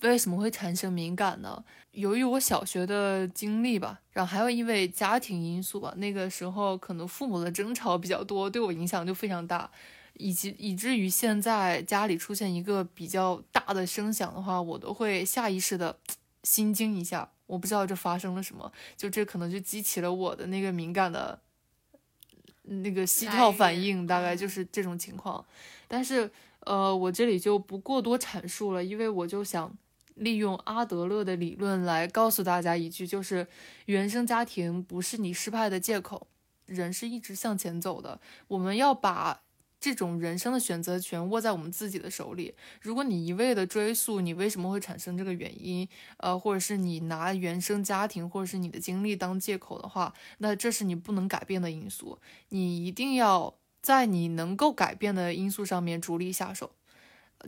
[0.00, 1.64] 为什么会产生敏感呢？
[1.92, 9.70] 由于我小学的经历吧，然后还有因为家庭因素吧，那个时候可能父母的争吵比较多，对我影响就非常大，
[10.14, 15.96] 以及以至于现在家里出现一个比较大的声响的话，我都会下意识的
[16.42, 17.30] 心惊一下。
[17.46, 21.40] 我不知道这发生了什么，就这可能就激起了我的那个敏感的
[22.64, 25.44] 那个心跳反应，大概就是这种情况。
[25.88, 26.30] 但是
[26.68, 29.74] 呃，我这里就不过多阐述了，因为我就想
[30.14, 33.46] 利用阿德勒的理论来告诉大家一句，就是
[33.86, 36.26] 原生家庭不是你失败的借口，
[36.66, 39.40] 人是一直向前走的，我们要把。
[39.80, 42.52] 这种人生的选择权握在我们自己的手里。
[42.80, 52.18] 如果你一味的追溯你为什么会产生这个原因，呃，或者是你拿原生家庭或者是你的经历当借口的话，那这是你不能改变的因素。
[52.48, 53.54] 你一定要
[53.88, 56.72] 在你能够改变的因素上面着力下手，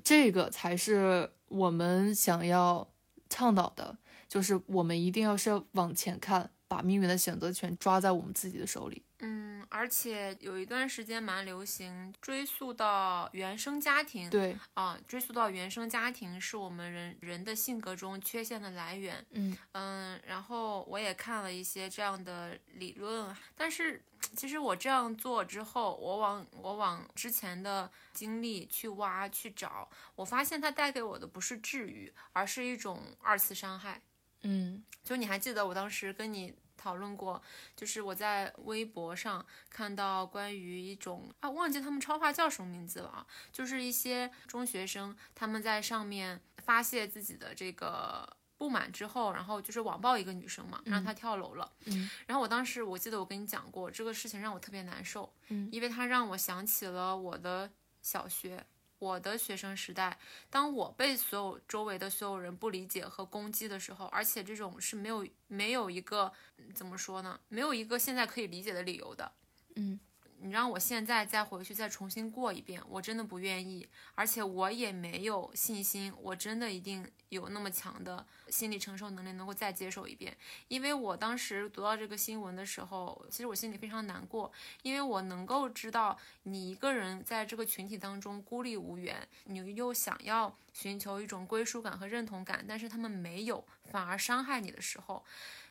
[0.02, 2.88] 这个才是我们想要
[3.28, 9.02] 倡导的，就是我们一定要是往前看，把命运的选择权抓在我们自己的手里。
[9.18, 19.26] 嗯，而且有一段时间蛮流行追溯到原生家庭，对，啊，追溯到原生家庭是我们人人的性格中缺陷的来源。
[19.32, 24.00] 嗯嗯，然后我也看了一些这样的理论，但是
[24.36, 34.00] 其实我这样做之后，我往我往之前的经历去挖去找，我发现它带给我的不是治愈，而是一种二次伤害。
[34.42, 37.42] 嗯就你还记得我当时跟你讨论过，
[37.76, 48.26] 就是我在微博上看到关于一种啊，忘记他们超话叫什么名字了啊，就是一些中学生他们在上面发泄自己的这个
[48.56, 51.70] 不满之后，然后就是网暴一个女生嘛，让她跳楼了。
[51.86, 58.64] 嗯然后我当时我记得我跟你讲过这个事情，让我特别难受，嗯因为它让我想起了我的小学。
[59.00, 60.16] 我的学生时代，
[60.48, 66.32] 当我被所有周围的所有人不理解和攻击的时候，而且这种是没有没有一个
[66.74, 69.32] 怎么说呢，没有一个现在可以理解的理由的。
[69.76, 69.98] 嗯
[70.42, 80.34] 你让我现在再回去再重新过一遍，我真的不愿意，而且我也没有信心，我真的一定有那么强的心理承受能力能够再接受一遍。
[80.68, 84.50] 因为我当时读到这个新闻的时候，其实我心里非常难过，
[84.82, 95.22] 因为我能够知道你一个人在这个群体当中孤立无援，你又想要寻求一种归属感和认同感，但是他们没有，反而伤害你的时候，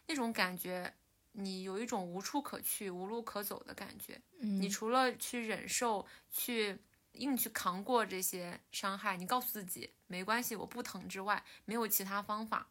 [0.06, 0.94] 那种感觉。
[1.44, 4.22] 你有一种无处可去、无路可走的感觉。
[4.40, 6.78] 嗯，你除了去忍受、去
[7.14, 12.68] 硬去扛过这些伤害，你告诉自己没关系，我不疼之外，没有其他方法。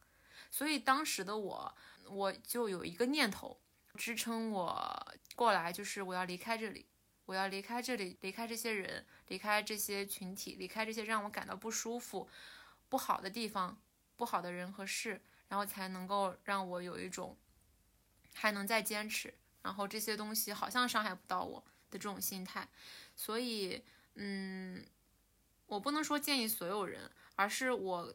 [0.50, 1.74] 所以当时的我，
[2.06, 3.60] 我就有一个念头
[3.94, 6.86] 支撑我过来，就是我要离开这里，
[7.26, 12.28] 我要离开这里，离开这些人，离开这些群体，离开这些让我感到不舒服、
[12.88, 13.76] 不好的地方、
[14.16, 17.36] 不好的人和事，然后才能够让我有一种。
[18.40, 21.58] 还能再坚持，然后这些东西好像伤害不到我
[21.90, 22.68] 的这种心态，
[23.16, 23.82] 所以，
[24.14, 24.86] 嗯，
[25.66, 28.14] 我不能说建议所有人，而是我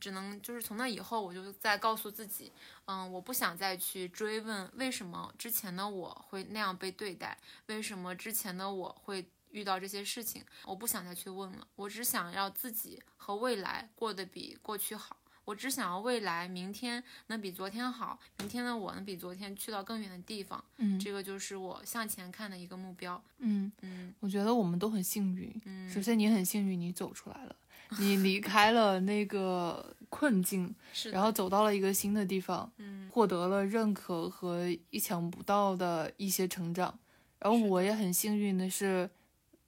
[0.00, 2.50] 只能就是从那以后，我就在告诉自己，
[2.86, 15.16] 嗯，我不想再去追问为什么之前的我会那样被对待，为什么之前的我会遇到这些事情，我不想再去问了，我只想要自己和未来过得比过去好。
[15.44, 20.62] 我只想要未来，明天能比昨天好，明天的我能比昨天去到更远的地方。
[20.76, 23.20] 嗯，这个就是我向前看的一个目标。
[23.38, 25.52] 嗯嗯，我觉得我们都很幸运。
[25.64, 27.56] 嗯，首先你很幸运，你走出来了，
[27.98, 30.72] 你离开了那个困境，
[31.10, 36.96] 然后走到了一个新的地方，嗯，获得了认可和意想不到的一些成长。
[37.40, 39.10] 然后我也很幸运的是，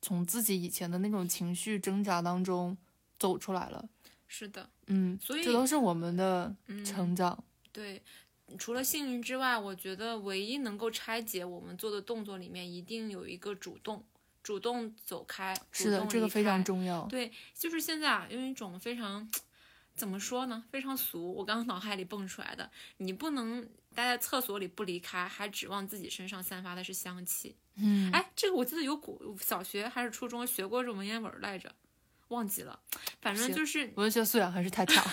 [0.00, 2.76] 从自己以前的那种情绪挣扎当中
[3.18, 3.88] 走出来了。
[4.34, 4.66] 是的。
[4.86, 7.44] 嗯，所以这都是我们的成长。
[7.70, 8.02] 对，
[8.58, 14.02] 除了幸运之外，我觉得唯一能够拆解我们做的动作里面，一定有一个主动，
[14.42, 15.54] 主动走开。
[15.70, 17.06] 是的，这个非常重要。
[17.08, 19.30] 对，就是现在啊，用一种非常
[19.94, 23.62] 怎么说呢，非常俗，我刚刚脑海里蹦出来的，你不能
[23.94, 27.54] 待在厕所里不离开，还指望自己身上散发的是香气。
[27.74, 31.70] 嗯，哎，这个我记得有古小学还是初中学过这文言文来着。
[32.32, 32.78] 忘记了，
[33.20, 35.04] 反正就是 文学素养还是太差，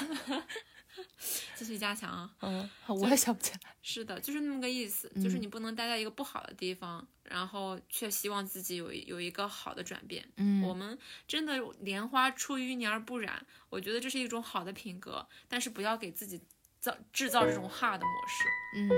[1.55, 2.29] 继续加强啊。
[2.41, 3.60] 嗯，我也想不起来。
[3.82, 10.27] 是的，就是那么个意思，就是你不能待在一个不好的地方，然后却希望自己有有一个好的转变。
[10.38, 16.41] 嗯，我们真的莲花出淤泥而不染，我觉得这是一种好的品格，但是不要给自己
[16.79, 18.45] 造制造这种 hard 模式。
[18.77, 18.89] 嗯，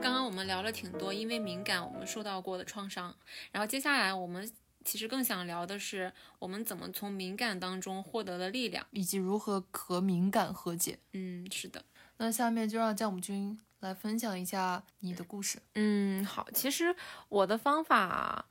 [0.00, 3.16] 刚刚我们聊了挺多，因为敏感我们受到过的创伤，
[3.50, 4.50] 然后接下来我们。
[4.84, 10.98] 其实更想聊的是，我们怎么从敏感当中获得的力量，以及如何和敏感和解。
[11.12, 11.84] 嗯，是的。
[12.16, 15.60] 那下面就让姜母君来分享一下你的故事。
[15.74, 16.48] 嗯，好。
[16.52, 16.94] 其实
[17.28, 18.46] 我的方法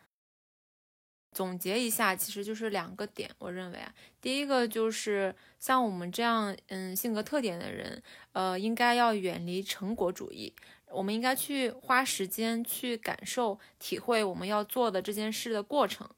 [1.32, 3.30] 总结一下，其实就是两个点。
[3.40, 8.02] 我认为啊，第一个就是像我们这样嗯性格特点的人，
[8.34, 10.54] 呃，应该要远离成果主义。
[10.92, 16.10] 我们应该去花时间去感受、体会我们要做的这件事的过程。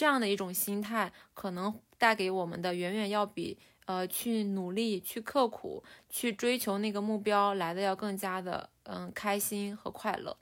[0.00, 10.34] 这样的一种心态，可能带给我们的远远要比呃去努力、去刻苦、去追求那个目标来的要更加的嗯开心和快乐。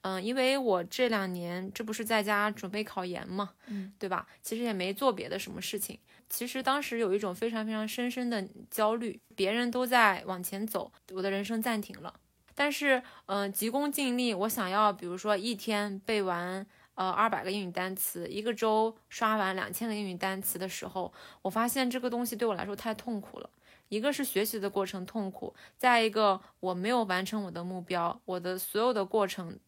[0.00, 4.26] 嗯，因为我这两年这不是在家准备考研嘛，嗯，对吧？
[4.42, 5.96] 其实也没做别的什么事情。
[6.28, 12.12] 其实当时有一种非常非常深深的焦虑，别人都在往前走，我的人生暂停了。
[12.56, 16.66] 但是嗯，急功近利，我想要比如说一天背完。
[16.96, 23.48] 呃，二百个英语单词，一个周刷完两千个英语单词的时候，我发现这个东西对我来说太痛苦了。
[23.88, 29.58] 一个是学习的过程痛苦，再一个我没有完成我的目标，我的所有的过程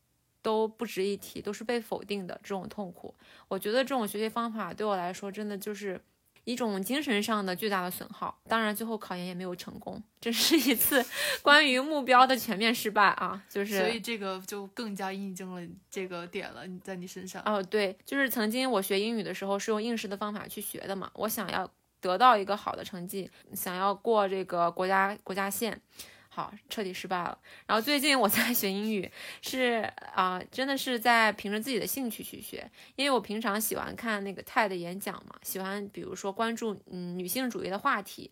[0.43, 3.15] 都不值一提，都是被否定的这种痛苦。
[3.47, 6.01] 我觉得这种学习方法对我来说真的就是。
[6.49, 11.05] 一种精神上的巨大的损耗，当然最后考研也没有成功，这是一次
[11.43, 13.43] 关于目标的全面失败啊！
[13.51, 25.79] 就是，所以这个就更加印证了这个点了，你在你身上哦，对，就是曾经我学英语的时候是用应试的方法去学的嘛，我想要得到一个好的成绩，想要过这个国家国家线。
[26.39, 27.37] 好，彻底失败了。
[27.67, 29.11] 然后最近我在学英语，
[29.43, 38.31] 是啊，真的是在凭着自己的兴趣去学，因为我平常喜欢看那个泰的演讲嘛，喜欢比如说关注嗯女性主义的话题，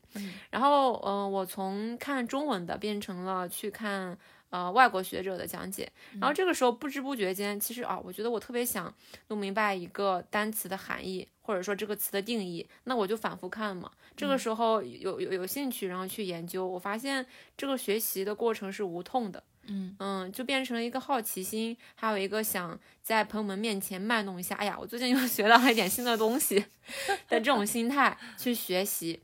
[0.51, 4.17] 然后嗯，我从看中文的变成了去看。
[4.51, 8.93] 呃，外国学者的讲解，然后这个时候不知不觉间，其实啊，我觉得我特别想
[9.29, 13.91] 弄明白一个单词的含义，或者说这个词的定义，那我就反复看嘛。
[14.17, 26.59] 这个时候有有有兴趣，然后去研究，我发现这个学习的过程是无痛的，嗯嗯，就变成了一个好奇心，还有一个想在朋友们面前卖弄一下，哎呀，我最近又 学到了一点新的东西
[27.29, 29.21] 的这种心态去学习。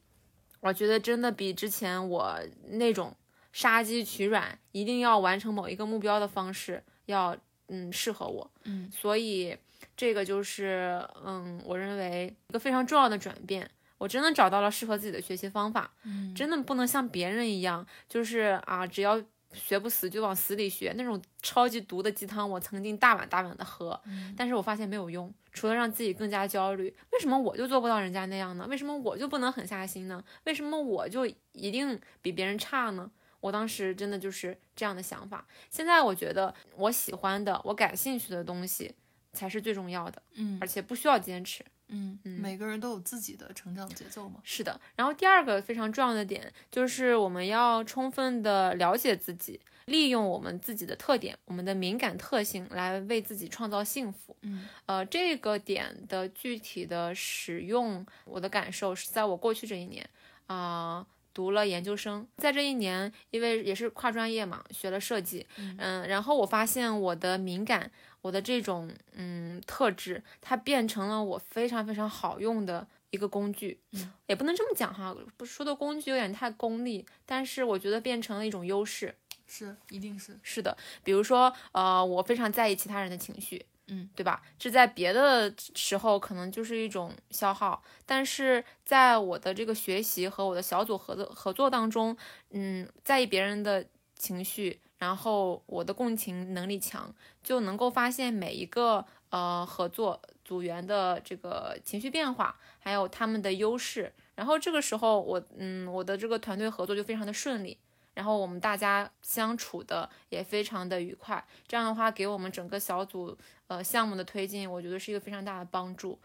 [0.61, 2.39] 我觉得真的比之前我
[2.69, 3.17] 那种
[3.53, 7.37] 杀鸡取卵，一定要完成某一个目标的方式要
[7.69, 8.51] 嗯适合我。
[8.65, 9.57] 嗯，所以
[9.97, 13.71] 这个就是嗯，我认为一个非常重要的转变。
[13.99, 15.93] 我真的找到了适合自己的学习方法。
[16.05, 19.23] 嗯，真的不能像别人一样，就是啊，只要
[19.53, 22.49] 学不死就往死里学那种超级毒的鸡汤。
[22.51, 24.01] 我曾经大碗大碗的喝，
[24.37, 26.93] 但是我发现没有用，除了让自己更加焦虑。
[27.13, 28.67] 为什么我就做不到人家那样呢？
[28.69, 30.25] 为什么我就不能狠下心呢？
[30.45, 33.09] 为什么我就一定比别人差呢？
[33.43, 35.47] 我当时真的就是这样的想法。
[35.69, 38.95] 现在我觉得我喜欢的、我感兴趣的东西
[39.35, 41.63] 才是最重要的，嗯而且不需要坚持。
[41.95, 44.41] 嗯，每个人都有自己的成长节奏嘛。
[44.43, 54.35] 是的，然后第二个非常重要的点就是我们要充分的了解自己，利用我们自己的特点、我们的敏感特性来为自己创造幸福。
[54.41, 60.09] 嗯，呃，这个点的具体的使用，我的感受是在我过去这一年
[60.47, 79.15] 啊、读了研究生，在这一年，因为也是跨专业嘛，学了设计，嗯，然后我发现我的敏感，我的这种嗯特质，它变成了我非常非常好用的一个工具，嗯，也不能这么讲哈，不说的工具有点太功利，但是我觉得变成了一种优势。
[79.47, 80.39] 是，一定是。
[80.43, 80.75] 是的，
[81.05, 84.41] 比如说，呃，我非常在意其他人的情绪，嗯，对吧？
[84.59, 92.17] 这在别的时候可能就是一种消耗，但是在我的这个学习和我的小组合作合作当中，
[92.53, 93.85] 嗯，在意别人的
[94.17, 107.77] 情绪，然后我的共情能力强，就能够发现每一个呃合作组员的这个情绪变化，还有他们的优势，然后这个时候我嗯我的这个团队合作就非常的顺利。
[108.15, 113.37] 然后我们大家相处的也非常的愉快，这样的话给我们整个小组
[113.69, 116.19] 呃项目的推进，我觉得是一个非常大的帮助。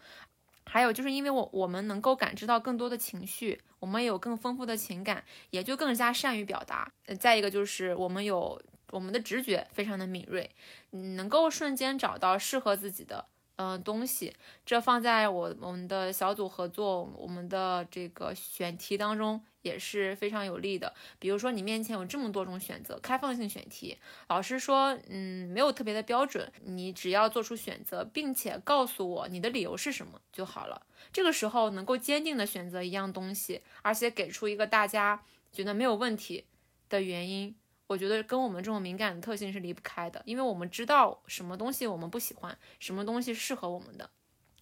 [0.64, 6.90] 还有就是因为我我们能够感知到更多的情绪，我们有更丰富的情感，也就更加善于表达。
[7.18, 8.60] 再一个就是我们有
[8.90, 10.50] 我们的直觉非常的敏锐，
[10.90, 13.24] 嗯，能够瞬间找到适合自己的。
[13.60, 14.32] 嗯、东西，
[14.64, 20.92] 这放在我我们的小组合作，我们的这个选题当中也是非常有利的。
[21.18, 23.96] 比如说，你面前有这么多种选择，开放性选题，
[24.28, 30.86] 老师说，嗯，没有特别的标准，你只要做出选择，并且告诉我你的理由是什么就好了。
[31.12, 36.44] 这个时候能够坚定的选择一样东西，而且给出一个大家觉得没有问题
[36.88, 37.54] 的原因。
[37.86, 44.10] 我觉得跟我们这种敏感的特性是离不开的，因为我们知道什么东西我们不喜欢，什么东西适合我们的，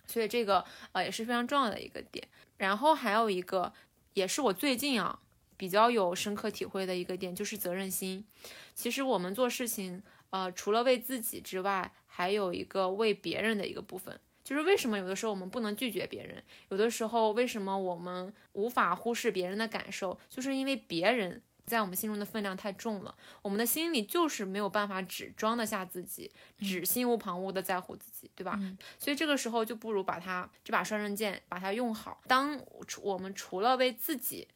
[0.07, 2.29] 所以这个呃也是非常重要的一个点。
[2.57, 3.73] 然后还有一个，
[4.17, 5.21] 也是我最近啊
[5.59, 8.25] 比较有深刻体会的一个点，就是责任心。
[8.75, 14.19] 其实我们做事情，呃，除了为自己之外，还有一个为别人的一个部分。
[14.43, 21.43] 就是为什么有的时候我们不能拒绝别人，有的时候为什么我们无法忽视别人的感受，就是因为别人。
[21.67, 28.57] 在我们心中的分量太重了，我们的心里就是没有办法只装得下自己，只心无旁骛的在乎自己，对吧？
[28.61, 32.23] 嗯、所以这个时候就不如把它这把双刃剑把它用好。
[32.29, 32.61] 当
[33.03, 34.47] 我们除了为自己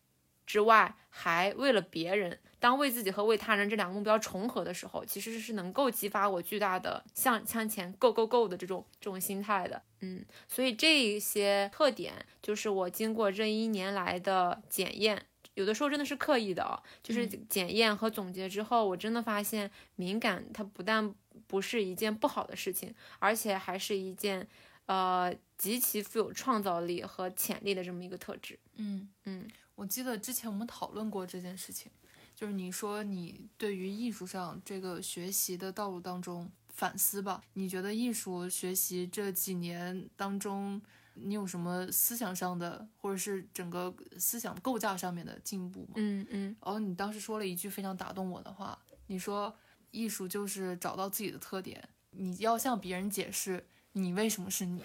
[0.46, 9.82] 之外，还为了别人，当为自己和为他人这两个目标重合的时候，其实是能够激发我巨大的向向前 go go go 的这种这种心态的。
[10.00, 15.26] 嗯，所以这一些特点就是我经过这一年来的检验。
[15.60, 21.14] 有的时候真的是刻意的啊，就是检验和总结之后，我真的发现敏感它不但
[21.46, 24.48] 不是一件不好的事情，而且还是一件
[24.86, 28.58] 呃极其富有创造力和潜力的这么一个特质。
[28.76, 31.92] 嗯嗯，我记得之前我们讨论过这件事情，
[32.34, 40.80] 就是你说你对于艺术上这个学习的道路当中反思吧，你觉得艺术学习这几年当中？
[41.22, 45.94] 你有什么思想上的，或者是整个思想构架上面的进步吗？
[45.96, 46.56] 嗯嗯。
[46.62, 49.54] 然后你当时说了一句非常打动我的话，你说
[49.90, 54.84] 艺术就是找到自己的特点，你要向别人解释你为什么是你。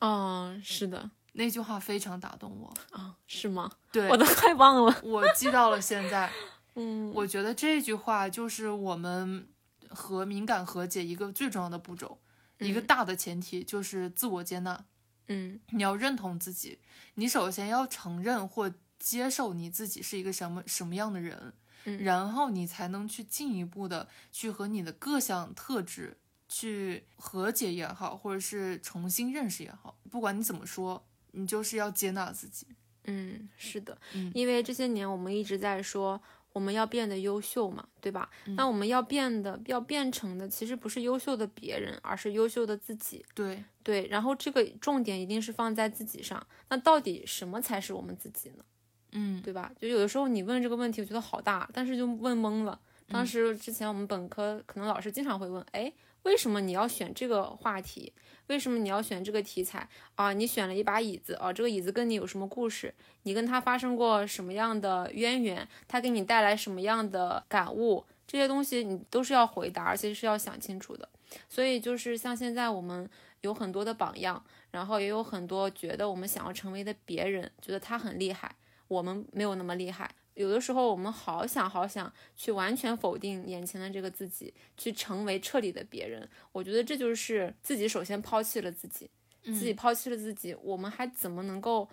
[0.00, 2.68] 嗯，是的，那句话非常打动我。
[2.90, 3.70] 啊、哦，是吗？
[3.90, 6.30] 对，我都快忘了，我记到了现在。
[6.74, 9.46] 嗯，我觉得这句话就是我们
[9.90, 12.18] 和敏感和解一个最重要的步骤，
[12.58, 14.84] 嗯、一个大的前提就是自我接纳。
[15.28, 16.78] 嗯，你要认同自己，
[17.14, 21.52] 你首先要承认或接受你自己是一个什么什么样的人，
[21.84, 26.18] 嗯，然后你才能去进一步的去和你的各项特质
[26.48, 32.66] 去和解也好，或者是重新认识也好，不管你怎么说，你就是要接纳自己。
[33.04, 36.22] 嗯，是的，嗯，因为这些年我们一直在说
[36.52, 38.28] 我们要变得优秀嘛，对吧？
[38.56, 43.24] 那我们要变的，要变成的，其实不是优秀的别人，而是优秀的自己。
[43.34, 46.44] 对对，然后这个重点一定是放在自己上。
[46.68, 48.64] 那到底什么才是我们自己呢？
[49.12, 49.72] 嗯，对吧？
[49.78, 52.78] 就有的时候你问这个问题，我觉得好大，但是就问懵了。
[53.08, 55.92] 当时之前我们本科可能老师经常会问，哎，
[56.22, 58.12] 为什么你要选这个话题？
[58.48, 60.32] 为什么你要选这个题材啊？
[60.32, 62.92] 你选了一把椅子啊，这个椅子跟你有什么故事？
[63.22, 65.66] 你跟他发生过什么样的渊源？
[65.88, 68.04] 他给你带来什么样的感悟？
[68.26, 71.08] 这些东西你都是要回答，而且是要想清楚的。
[71.48, 73.08] 所以就是像现在我们
[73.40, 78.54] 有很多的榜样，然后也有很多觉得我们想要成为的别人，觉得他很厉害，
[78.88, 80.10] 我们没有那么厉害。
[80.34, 86.28] 有的时候我们好想好想去完全否定眼前的这个自己，去成为彻底的别人。
[86.52, 89.10] 我觉得这就是自己首先抛弃了自己，
[89.44, 91.88] 自己抛弃了自己，我们还怎么能够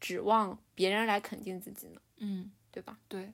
[0.00, 2.00] 指望别人来肯定自己呢？
[2.16, 2.98] 嗯，对吧？
[3.06, 3.32] 对，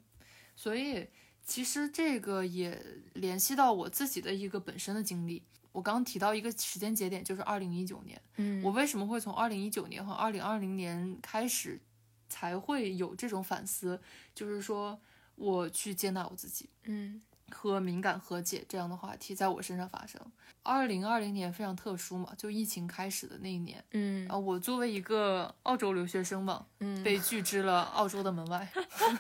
[0.56, 1.06] 所以
[1.44, 2.80] 其实这个也
[3.14, 5.44] 联系到我自己的一个本身的经历。
[5.72, 8.20] 我刚提到一个时间节点，就是二零一九年。
[8.38, 11.80] 嗯，我为什么会从二零一九年和二零二零年开始？
[12.30, 14.00] 才会有这种反思，
[14.34, 14.98] 就是说
[15.34, 17.20] 我去接纳我自己，嗯，
[17.50, 20.18] 和敏感和解这样的话题在我身上发生。
[20.62, 28.68] 二零二零年非常特殊嘛，就疫情开始的那一年，嗯啊，我作为一个澳洲留学生嘛，嗯，被拒之了澳洲的门外，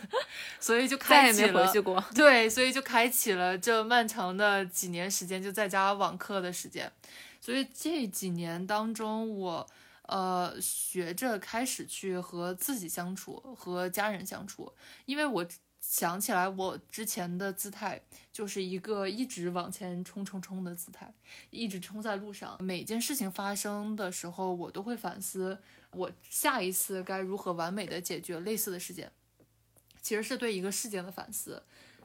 [0.60, 1.98] 所以就再开启也没回去过。
[2.14, 6.92] 对，所以就开启了这漫长的几年时间，就在家网课的时间。
[7.40, 9.66] 所以这几年当中，我。
[10.10, 14.72] 呃，学着开始去和自己相处，和家人相处，
[15.04, 15.46] 因为我
[15.80, 18.02] 想起来，我之前的姿态
[18.32, 21.14] 就是一个一直往前冲冲冲的姿态，
[21.50, 22.56] 一直冲在路上。
[22.60, 25.56] 每件事情发生的时候，我都会反思，
[25.92, 29.12] 我下一次该如何完美的解决类似的事件，
[30.02, 31.62] 其实是对一个事件的反思。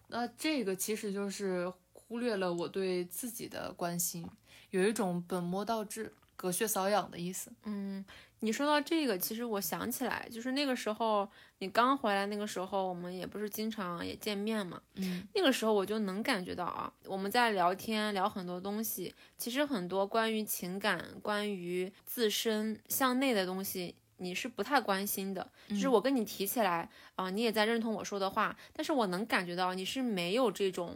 [0.10, 4.30] 那这个其实就是忽略了我对自己的关心，
[4.70, 6.14] 有一种本末倒置。
[6.46, 7.52] 隔靴搔痒的意思。
[7.64, 8.06] 嗯，
[8.42, 11.28] 你说到这个，其实我想起来，就是那个时候
[11.58, 14.80] 你刚回来那个时候，我们也不是经常也见面嘛。
[14.94, 25.52] 嗯，那个时候我就能感觉到啊，我们在聊天聊很多东西，其实很多关于情感、关于自身向内的东西，你是不太关心的。
[25.70, 30.96] 就是我跟你提起来啊，你也在认同我说的话，但是我能感觉到你是没有这种，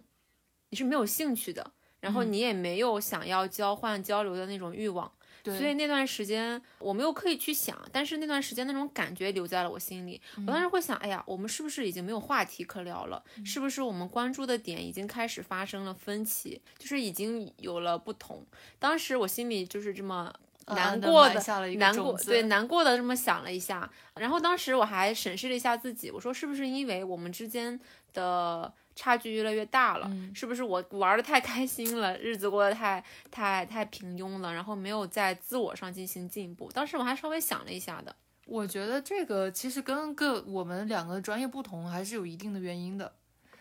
[0.69, 1.71] 你是没有兴趣的，
[2.01, 5.11] 然后你也没有想要交换交流的那种欲望。
[5.43, 10.19] 所以那段时间我没有刻意去想，但是那段时间那种感觉留在了我心里。
[10.45, 13.23] 我当时会想，哎呀，我们是不是已经没有话题可聊了？
[13.45, 16.61] 是不是我们关注的点已经开始发生了分歧？
[16.77, 18.45] 就是已经有了不同。
[18.77, 20.33] 当时我心里就是这么
[20.67, 21.41] 难过的，
[21.77, 23.89] 难过，对，难过的这么想了一下。
[24.15, 27.79] 然后当时我还审视了一下自己，我说是不是因为我们之间
[28.13, 28.73] 的。
[28.99, 36.69] 差距越来越大了，是不是我玩的太开心了，日子过得太太太平庸了，然后没有在自我上进行进步？
[36.73, 38.13] 当时我还稍微想了一下的，
[38.45, 43.13] 我觉得这个其实跟个我们两个专业不同，还是有一定的原因的。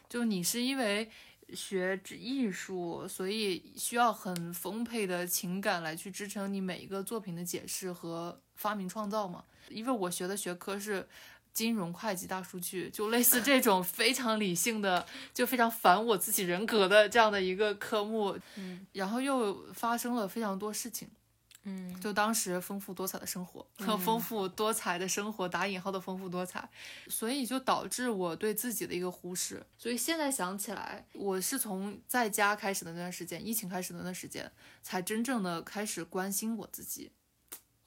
[0.08, 1.08] 就你是因为
[1.54, 9.44] 学艺术，所以需要很丰沛的情感来去支撑你每一个作品的解释和发明创造嘛？
[9.68, 11.06] 因为我学的学科是。
[11.58, 15.04] 金融会计大数据就类似这种非常理性的，
[15.34, 21.10] 就非常反我自己人格的这样的一个科目，嗯，然后又发生了非常多事情，
[21.64, 23.66] 嗯，就当时丰富多彩的生活，
[23.98, 26.70] 丰富多彩的生活打引号的丰富多彩，
[27.08, 29.66] 所以就导致我对自己的一个忽视。
[29.76, 34.48] 所以现在想起来，我是从在家开始的那段时间，疫情开始的那段时间，
[34.80, 37.10] 才真正的开始关心我自己。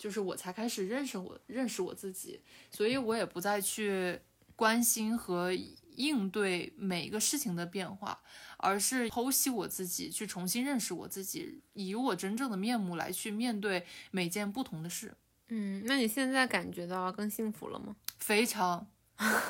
[0.02, 2.42] 就是我才开始认识我，认识我自己，
[2.72, 4.20] 所以我也不再去
[4.56, 5.54] 关心和
[5.96, 8.20] 应对每一个事情的变化，
[8.58, 15.14] 而是剖析我自己，去重新认识我自己，以我真正的面目来去面对每件不同的事。
[15.50, 17.96] 嗯，那你现在感觉到更幸福了吗？
[18.18, 18.88] 非常，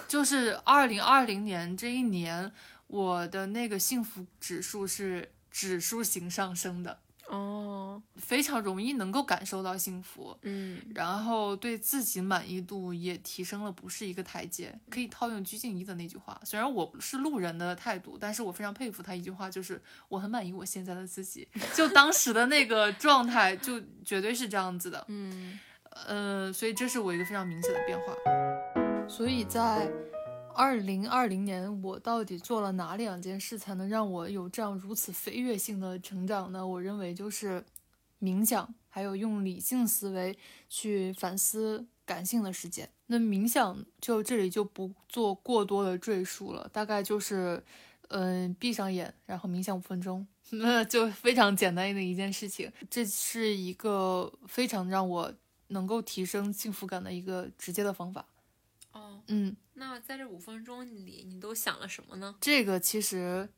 [0.05, 2.51] 就是二零二零年这一年，
[2.87, 6.99] 我的那个幸福指数是指数型上升的。
[7.31, 14.77] 哦，非常容易能够感受到幸福，嗯，然后对自己满意度也提升了，不是一个台阶。
[14.89, 25.57] 可以套用鞠婧祎的那句话，虽然我是路人的态度，但是我非常佩服他一句话，就是我很满意我现在的自己，就当时的那个状态，就绝对是这样子的，嗯，
[25.89, 28.13] 呃，所以这是我一个非常明显的变化。
[29.07, 29.89] 所以在。
[30.55, 36.65] 二零二零年，我到底做了哪两件事才能让我有这样如此飞跃性的成长呢？
[36.65, 37.63] 我认为就是
[38.19, 40.37] 冥想，还有用理性思维
[40.69, 42.89] 去反思感性的世界。
[43.07, 47.61] 那冥想就这里就不做过多的赘述了，大概就是，
[48.09, 52.71] 嗯、闭上眼，然后冥想五分钟， 那就非常简单的一件事情。
[52.89, 55.33] 这是一个非常让我
[55.67, 58.25] 能够提升幸福感的一个直接的方法。
[58.93, 62.35] 哦，嗯，那在这五分钟里，你都想了什么呢？
[62.39, 63.49] 这个其实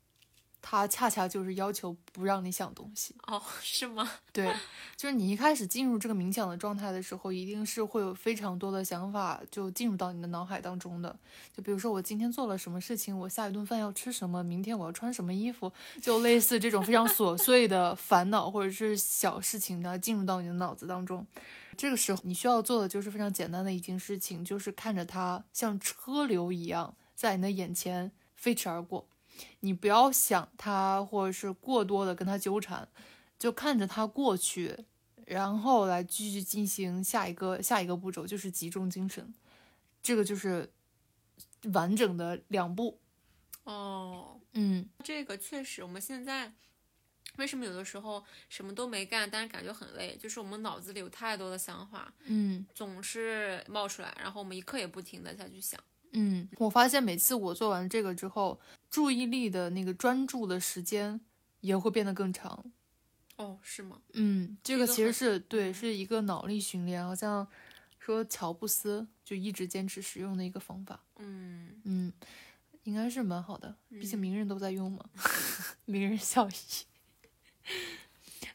[0.62, 3.14] 它恰恰就是要求不让你想东西。
[3.28, 4.10] 哦，是吗？
[4.32, 4.50] 对，
[4.96, 11.14] 就是你一开始进入这个冥想的状态的时候，一定是会有非常多的想法就进入到你的脑海当中的。
[11.54, 15.70] 就比如说我今天做了什么事情，我下一顿饭要吃什么，明天我要穿什么衣服，
[16.02, 21.28] 就类似这种非常琐碎的烦恼或者是小事情呢，进入到你的脑子当中。
[21.78, 29.08] 这个时候你需要做的就是非常简单的一件事情，就是看着它像车流一样在你的眼前飞驰而过。
[29.62, 32.88] 你不要想它，或者是过多的跟它纠缠，
[33.40, 34.86] 就看着它过去，
[35.26, 39.34] 然后来继续进行下一个下一个步骤，就是集中精神。
[40.04, 40.72] 这个就是
[41.74, 43.00] 完整的两步。
[43.64, 46.54] 哦，嗯这个确实，我们现在
[47.38, 55.80] 为什么有的时候什么都没干，但是感觉很累，就是我们脑子里有太多的想法，嗯总是冒出来，然后我们一刻也不停的下去想。
[56.12, 58.60] 嗯，我发现每次我做完这个之后，
[58.90, 61.20] 注意力的那个专注的时间
[61.62, 62.72] 也会变得更长。
[63.38, 64.00] 哦，是吗？
[64.14, 67.48] 嗯，这个其实是对，是一个脑力训练，好像
[67.98, 71.04] 说乔布斯就一直坚持使用的一个方法。
[71.18, 72.14] 嗯嗯，
[72.84, 75.04] 应该是蛮好的，毕竟嗯名人都在用嘛，
[75.86, 76.54] 名人效益。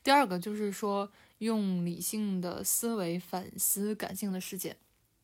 [0.03, 4.77] 第二个就是说，用理性的思维反思感性的事件。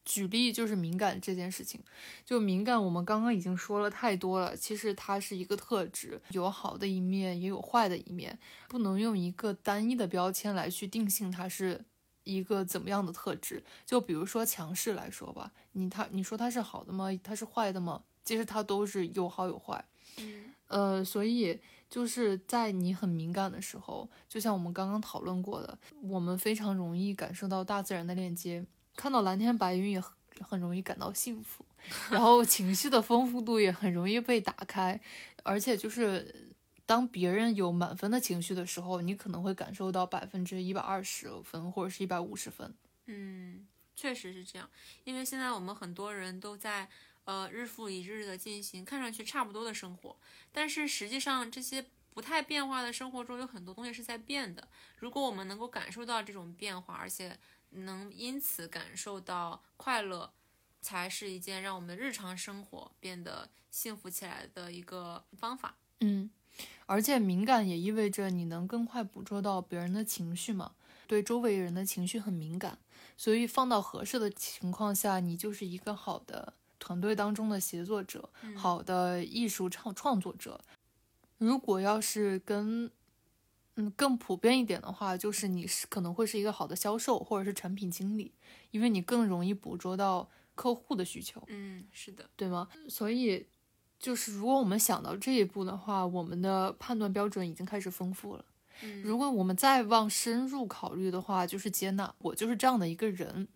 [0.05, 1.81] 举例就是敏感这件事情，
[2.27, 4.55] 就敏感，我们刚刚已经说了太多了。
[4.55, 11.83] 其实它是一个特质，有好的一面，也有坏的一面，不能用一个单一的标签来去定性它是
[12.25, 13.65] 一个怎么样的特质。
[13.87, 17.09] 就比如说强势来说吧，你他你说它是好的吗？
[17.23, 18.03] 它是坏的吗？
[18.23, 19.83] 其实它都是有好有坏。
[20.19, 21.59] 嗯呃，所以
[21.95, 28.67] 就是在你很敏感的时候，就像我们刚刚讨论过的，我们非常容易感受到大自然的链接，
[28.97, 31.65] 看到蓝天白云也很很容易感到幸福，
[32.11, 35.01] 然后情绪的丰富度也很容易被打开，
[35.45, 36.53] 而且就是
[36.85, 42.75] 当别人有满分的情绪的时候，你可能会感受到百分之一百二十分或者是一百五十分。
[43.07, 44.69] 嗯，确实是这样，
[45.05, 46.89] 因为现在我们很多人都在
[47.25, 50.17] 呃日复一日的进行看上去差不多的生活，
[50.53, 54.69] 但是实际上这些不太变化的生活中有很多东西是在变的。
[54.99, 57.39] 如果我们能够感受到这种变化，而且
[57.71, 60.33] 能因此感受到快乐，
[60.81, 65.77] 才是一件让我们日常生活变得幸福起来的一个方法。
[66.01, 66.31] 嗯，
[66.87, 70.75] 而且敏感也意味着你能更快捕捉到别人的情绪嘛，
[71.07, 72.79] 对周围人的情绪很敏感，
[73.17, 80.61] 所以放到合适的情况下，你就是一个好的团队当中的协作者，嗯好的艺术创创作者。
[81.39, 82.91] 如果要是跟
[83.77, 88.33] 嗯更普遍一点的话，就是你是可能会是一个好的销售或者是产品经理，
[88.71, 91.43] 因为你更容易捕捉到客户的需求。
[91.49, 92.69] 嗯，是的，对吗？
[92.89, 93.47] 所以，
[93.99, 98.45] 就是如果我们想到这一步的话，我们的判断标准已经开始丰富了。
[98.83, 103.49] 嗯，如果我们再往深入考虑的话，就是接纳我就是这样的一个人，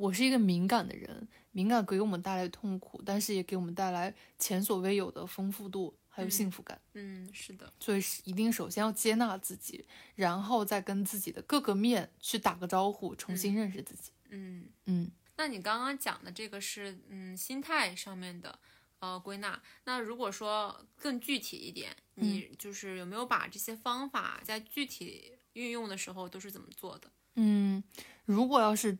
[0.00, 6.80] 我是一个敏感的人，敏感给我们带来痛苦，但是也给我们带来前所未有的丰富度还有嗯幸福感。
[6.94, 9.84] 嗯，是的，所以是一定首先要接纳自己，
[10.14, 14.10] 然后再跟自己的各个面去打个招呼，重新嗯认识自己。
[14.30, 14.66] 嗯。
[14.86, 18.58] 嗯那你刚刚讲的这个是嗯心态上面的
[19.00, 19.60] 呃归纳。
[19.84, 27.10] 那如果说更具体一点，你就是有没有把这些方法在具体运用的时候都是怎么做的？
[27.34, 27.82] 嗯，
[28.24, 28.96] 如果要是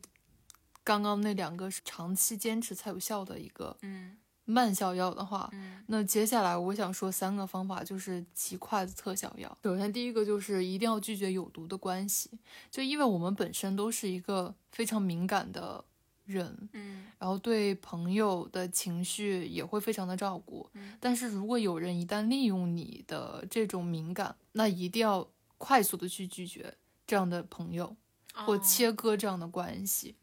[0.83, 9.55] 刚刚那两个是长期坚持才有效的一个嗯慢效药的话，嗯那接下来我想说三个方法，就是极快的特效药。
[9.63, 12.29] 首先，第一个就是一定要拒绝有毒的关系，
[12.69, 15.85] 就因为我们本身都是一个非常敏感的
[16.25, 20.67] 人，嗯然后对朋友的情绪也会非常的照顾。
[20.73, 25.29] 嗯但是如果有人一旦利用你的这种敏感，那一定要
[25.59, 26.73] 快速的去拒绝
[27.05, 27.95] 这样的朋友，
[28.33, 30.15] 或哦切割这样的关系。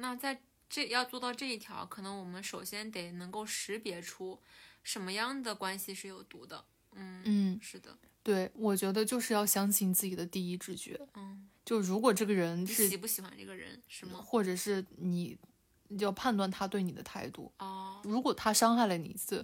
[0.00, 4.40] 那在这要做到这一条，可能我们首先得能够识别出
[4.82, 6.64] 什么样的关系是有毒的。
[6.92, 11.00] 嗯嗯，是的，对，我觉得就是要相信自己的第一直觉。
[11.14, 14.20] 嗯，就如果这个人是喜不喜欢这个人是吗？
[14.20, 15.38] 或者是你
[15.98, 17.52] 要判断他对你的态度。
[17.58, 19.36] 哦，如果他伤害了你一次，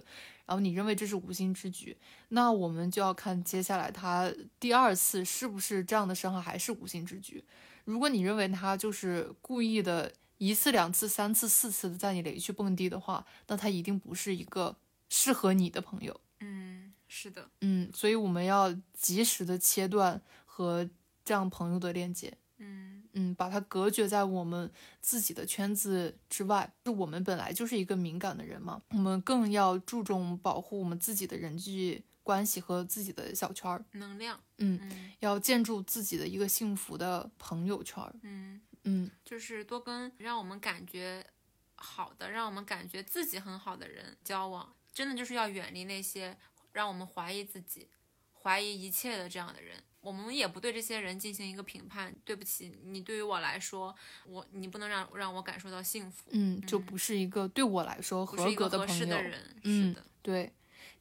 [0.45, 1.95] 然后你认为这是无心之举，
[2.29, 4.29] 那我们就要看接下来他
[4.59, 7.43] 第二次是不是这样的伤害还是无心之举。
[7.85, 14.75] 如果你认为他就是故意的，一次、两次、三次、四次的在你雷区蹦迪的话，那他一定不是一个
[15.09, 16.19] 适合你的朋友。
[16.39, 20.89] 嗯，是的，嗯，所以我们要及时的切断和
[21.25, 22.37] 这样朋友的链接。
[22.59, 26.71] 嗯嗯，把它隔绝在我们自己的圈子之外。
[26.83, 33.85] 就我们本来就是一个敏感的人嘛，我们更要注重保护我们自己的人际关系和自己的小圈儿。
[33.91, 38.13] 能量，嗯，嗯要建筑自己的一个幸福的朋友圈儿。
[38.23, 41.25] 嗯，嗯就是多跟让我们感觉
[41.75, 46.35] 好的，让我们感觉自己很好的人交往，真的就是要远离那些
[46.71, 47.87] 让我们怀疑自己、
[48.41, 49.83] 怀疑一切的这样的人。
[49.99, 52.15] 我们也不对这些人进行一个评判。
[52.23, 53.93] 对不起，你对于我来说，
[54.25, 59.01] 我你不能让让我感受到幸福，嗯，就不是一个对我来说合格的合格朋友。
[59.01, 59.55] 适的人。
[59.63, 60.53] 嗯是的，对，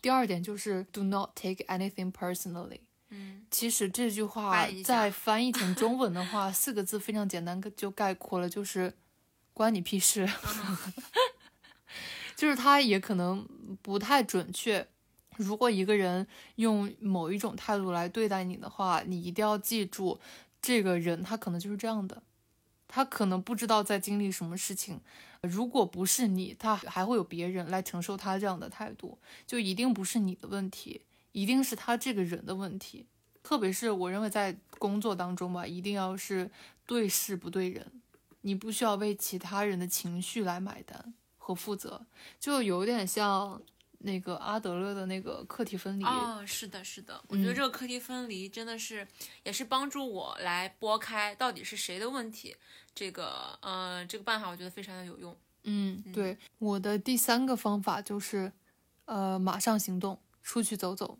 [0.03, 2.81] 第二点就是 do not take anything personally。
[3.11, 8.95] 嗯其实这句话再翻译成中文的话，四个字非常简单，就概括了，就是
[9.53, 10.29] 关你屁事。
[12.35, 13.47] 就是它也可能
[13.81, 14.87] 不太准确。
[15.37, 16.27] 如果一个人
[16.57, 20.21] 用某一种态度来对待你的话，你一定要记住，
[20.61, 22.23] 这个人他可能就是这样的，
[22.89, 25.01] 他可能不知道在经历什么事情。
[25.43, 31.03] 如果不是你，他还会有别人来承受他这样的态度，就一定不是你的问题，
[31.37, 33.07] 一定是他这个人的问题。
[33.43, 36.51] 特别是我认为在工作当中吧，一定要是
[36.87, 37.93] 对事不对人，
[38.41, 42.07] 你不需要为其他人的情绪来买单和负责，
[42.41, 43.61] 就有点像
[43.99, 46.05] 那个阿德勒的那个课题分离。
[46.05, 49.07] 哦，是的，是的，我觉得嗯这个课题分离真的是，
[49.45, 52.57] 也是帮助我来拨开到底是谁的问题。
[52.95, 55.37] 这个，呃，这个办法我觉得非常的有用。
[55.65, 58.51] 嗯，对，我的第三个方法就是，
[59.05, 61.19] 呃，马上行动，出去走走。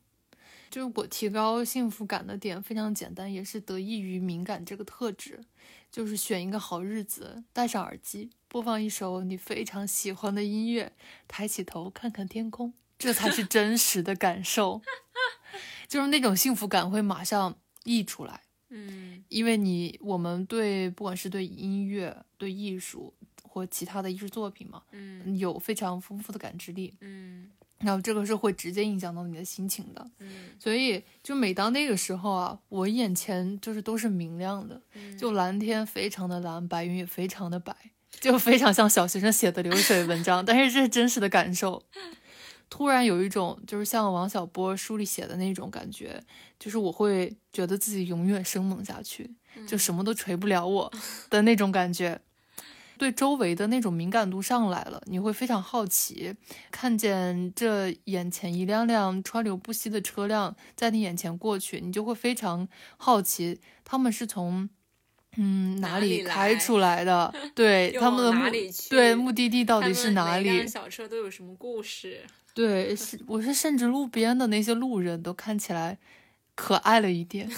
[0.71, 5.41] 就是我提高幸福感的点非常简单，也是得益于敏感这个特质，
[5.91, 10.93] 就是选一个好日子，戴上耳机，播放一首你非常喜欢的音乐，
[11.29, 14.83] 抬起头看看天空，这才是真实的感受，
[15.89, 18.43] 就是那种幸福感会马上溢出来。
[18.71, 19.25] 嗯。
[19.29, 23.13] 因为你我们对不管是对音乐、对艺术
[23.43, 25.37] 或其他的艺术作品嘛，嗯。
[25.37, 27.51] 有非常丰富的感知力，嗯
[27.81, 30.11] 然后这个是会直接影响到你的心情的。
[30.21, 37.75] 嗯所以就每当那个时候啊，我眼前就是都是明亮的，嗯，就蓝天非常的蓝，白云也非常的白，
[38.21, 41.83] 就非常像小学生写的流水文章，但是这是真实的感受。
[42.69, 46.21] 突然有一种就是像王小波书里写的那种感觉，
[46.59, 49.31] 就是我会觉得自己永远生猛下去，
[49.69, 50.93] 就什么都锤不了我
[51.31, 52.21] 的那种感觉。
[52.99, 56.35] 对周围的那种敏感度上来了，你会非常好奇，
[56.71, 62.67] 看见这眼前一辆辆川流不息的车辆在你眼前过去，你就会非常
[62.97, 64.69] 好奇，他们是从
[65.37, 67.35] 嗯哪哪里开出来的？
[67.55, 68.51] 对他们的
[68.89, 70.67] 对目的地到底是哪里？
[70.67, 72.25] 小车都有什么故事？
[72.55, 75.99] 对，是我是甚至路边的那些路人都看起来
[76.55, 77.51] 可爱了一点。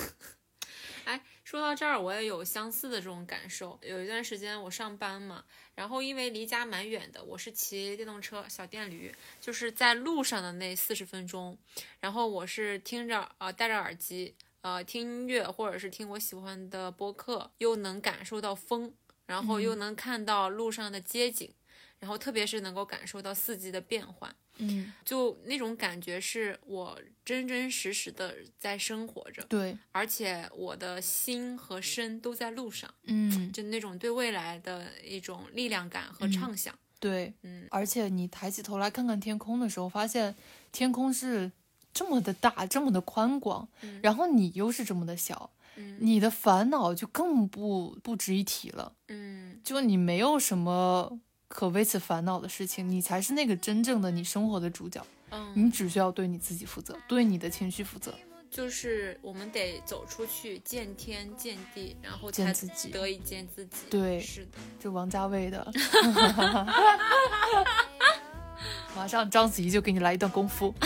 [1.48, 3.78] 哎，说到这儿，我也有相似的这种感受。
[3.82, 5.42] 有一段时间我上班嘛，
[5.74, 11.56] 然后因为离家蛮远的，我是骑电动车小电驴，就是在路上的那四十分钟，
[12.00, 18.92] 然后我是听着呃戴着耳机呃听音乐，或者是听我喜欢的播客，又能感受到风，
[19.24, 21.50] 然后又能看到路上的街景，
[21.98, 24.36] 然后特别是能够感受到四季的变换。
[24.58, 36.74] 嗯，就那种感觉是我真真实实的在生活着，对，而且我的心和身都在路上，嗯，就那种对未来的一种力量感和嗯畅想。
[37.00, 37.66] 对，嗯。
[37.70, 40.34] 而且你抬起头来看看天空的时候，发现
[40.72, 41.52] 天空是
[41.92, 44.00] 这么的大，这么的宽广，嗯。
[44.02, 45.96] 然后你又是这么的小，嗯。
[46.00, 48.94] 你的烦恼就更不不值一提了。
[49.06, 49.60] 嗯。
[49.62, 55.04] 就你没有什么可为此烦恼的事情，你才是那个真正的你生活的主角。
[55.30, 58.14] 嗯，你只需要对你自己负责，对你的情绪负责。
[58.50, 63.76] 就是我们得走出去，见天见地，然后才见自己得以见自己。
[63.90, 64.52] 对是的。
[64.78, 65.70] 就王家卫的，
[68.96, 70.74] 马上章子怡就给你来一段功夫。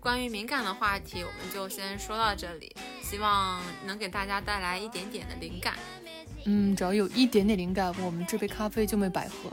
[0.00, 5.78] 关于敏感的话题，我们就先说到这里，希望能给大家带来一点点的灵感。
[6.44, 9.50] 嗯，只要有一点点灵感，我们这杯咖啡就没白喝。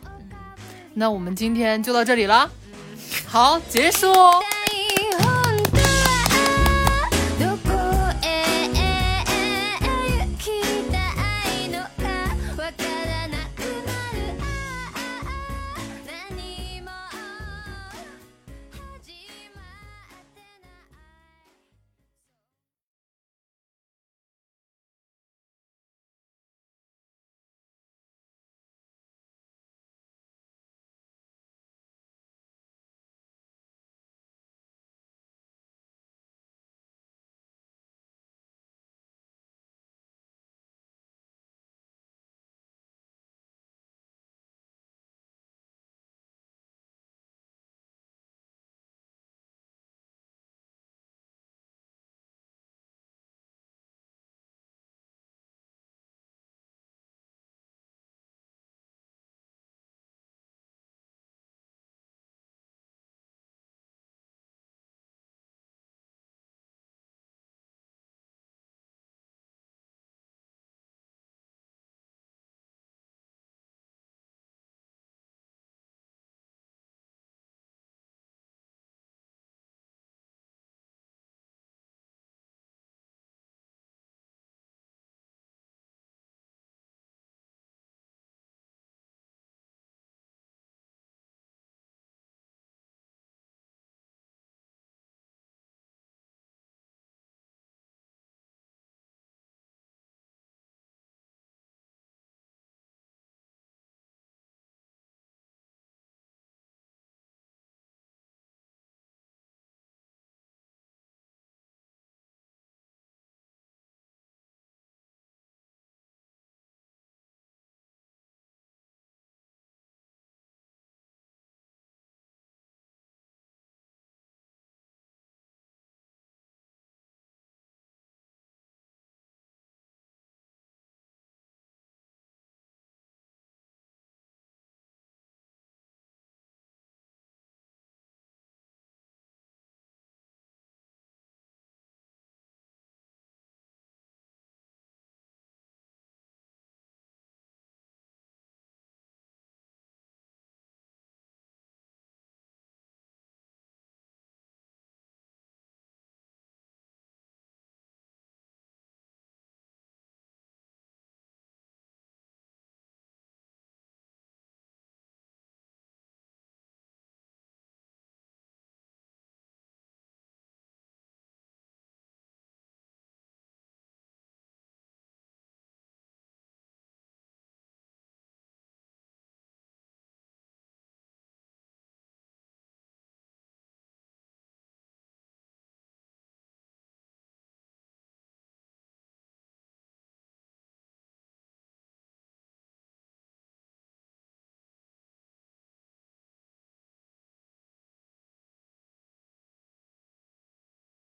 [0.93, 2.49] 那我们今天就到这里了，
[3.27, 4.07] 好，结束。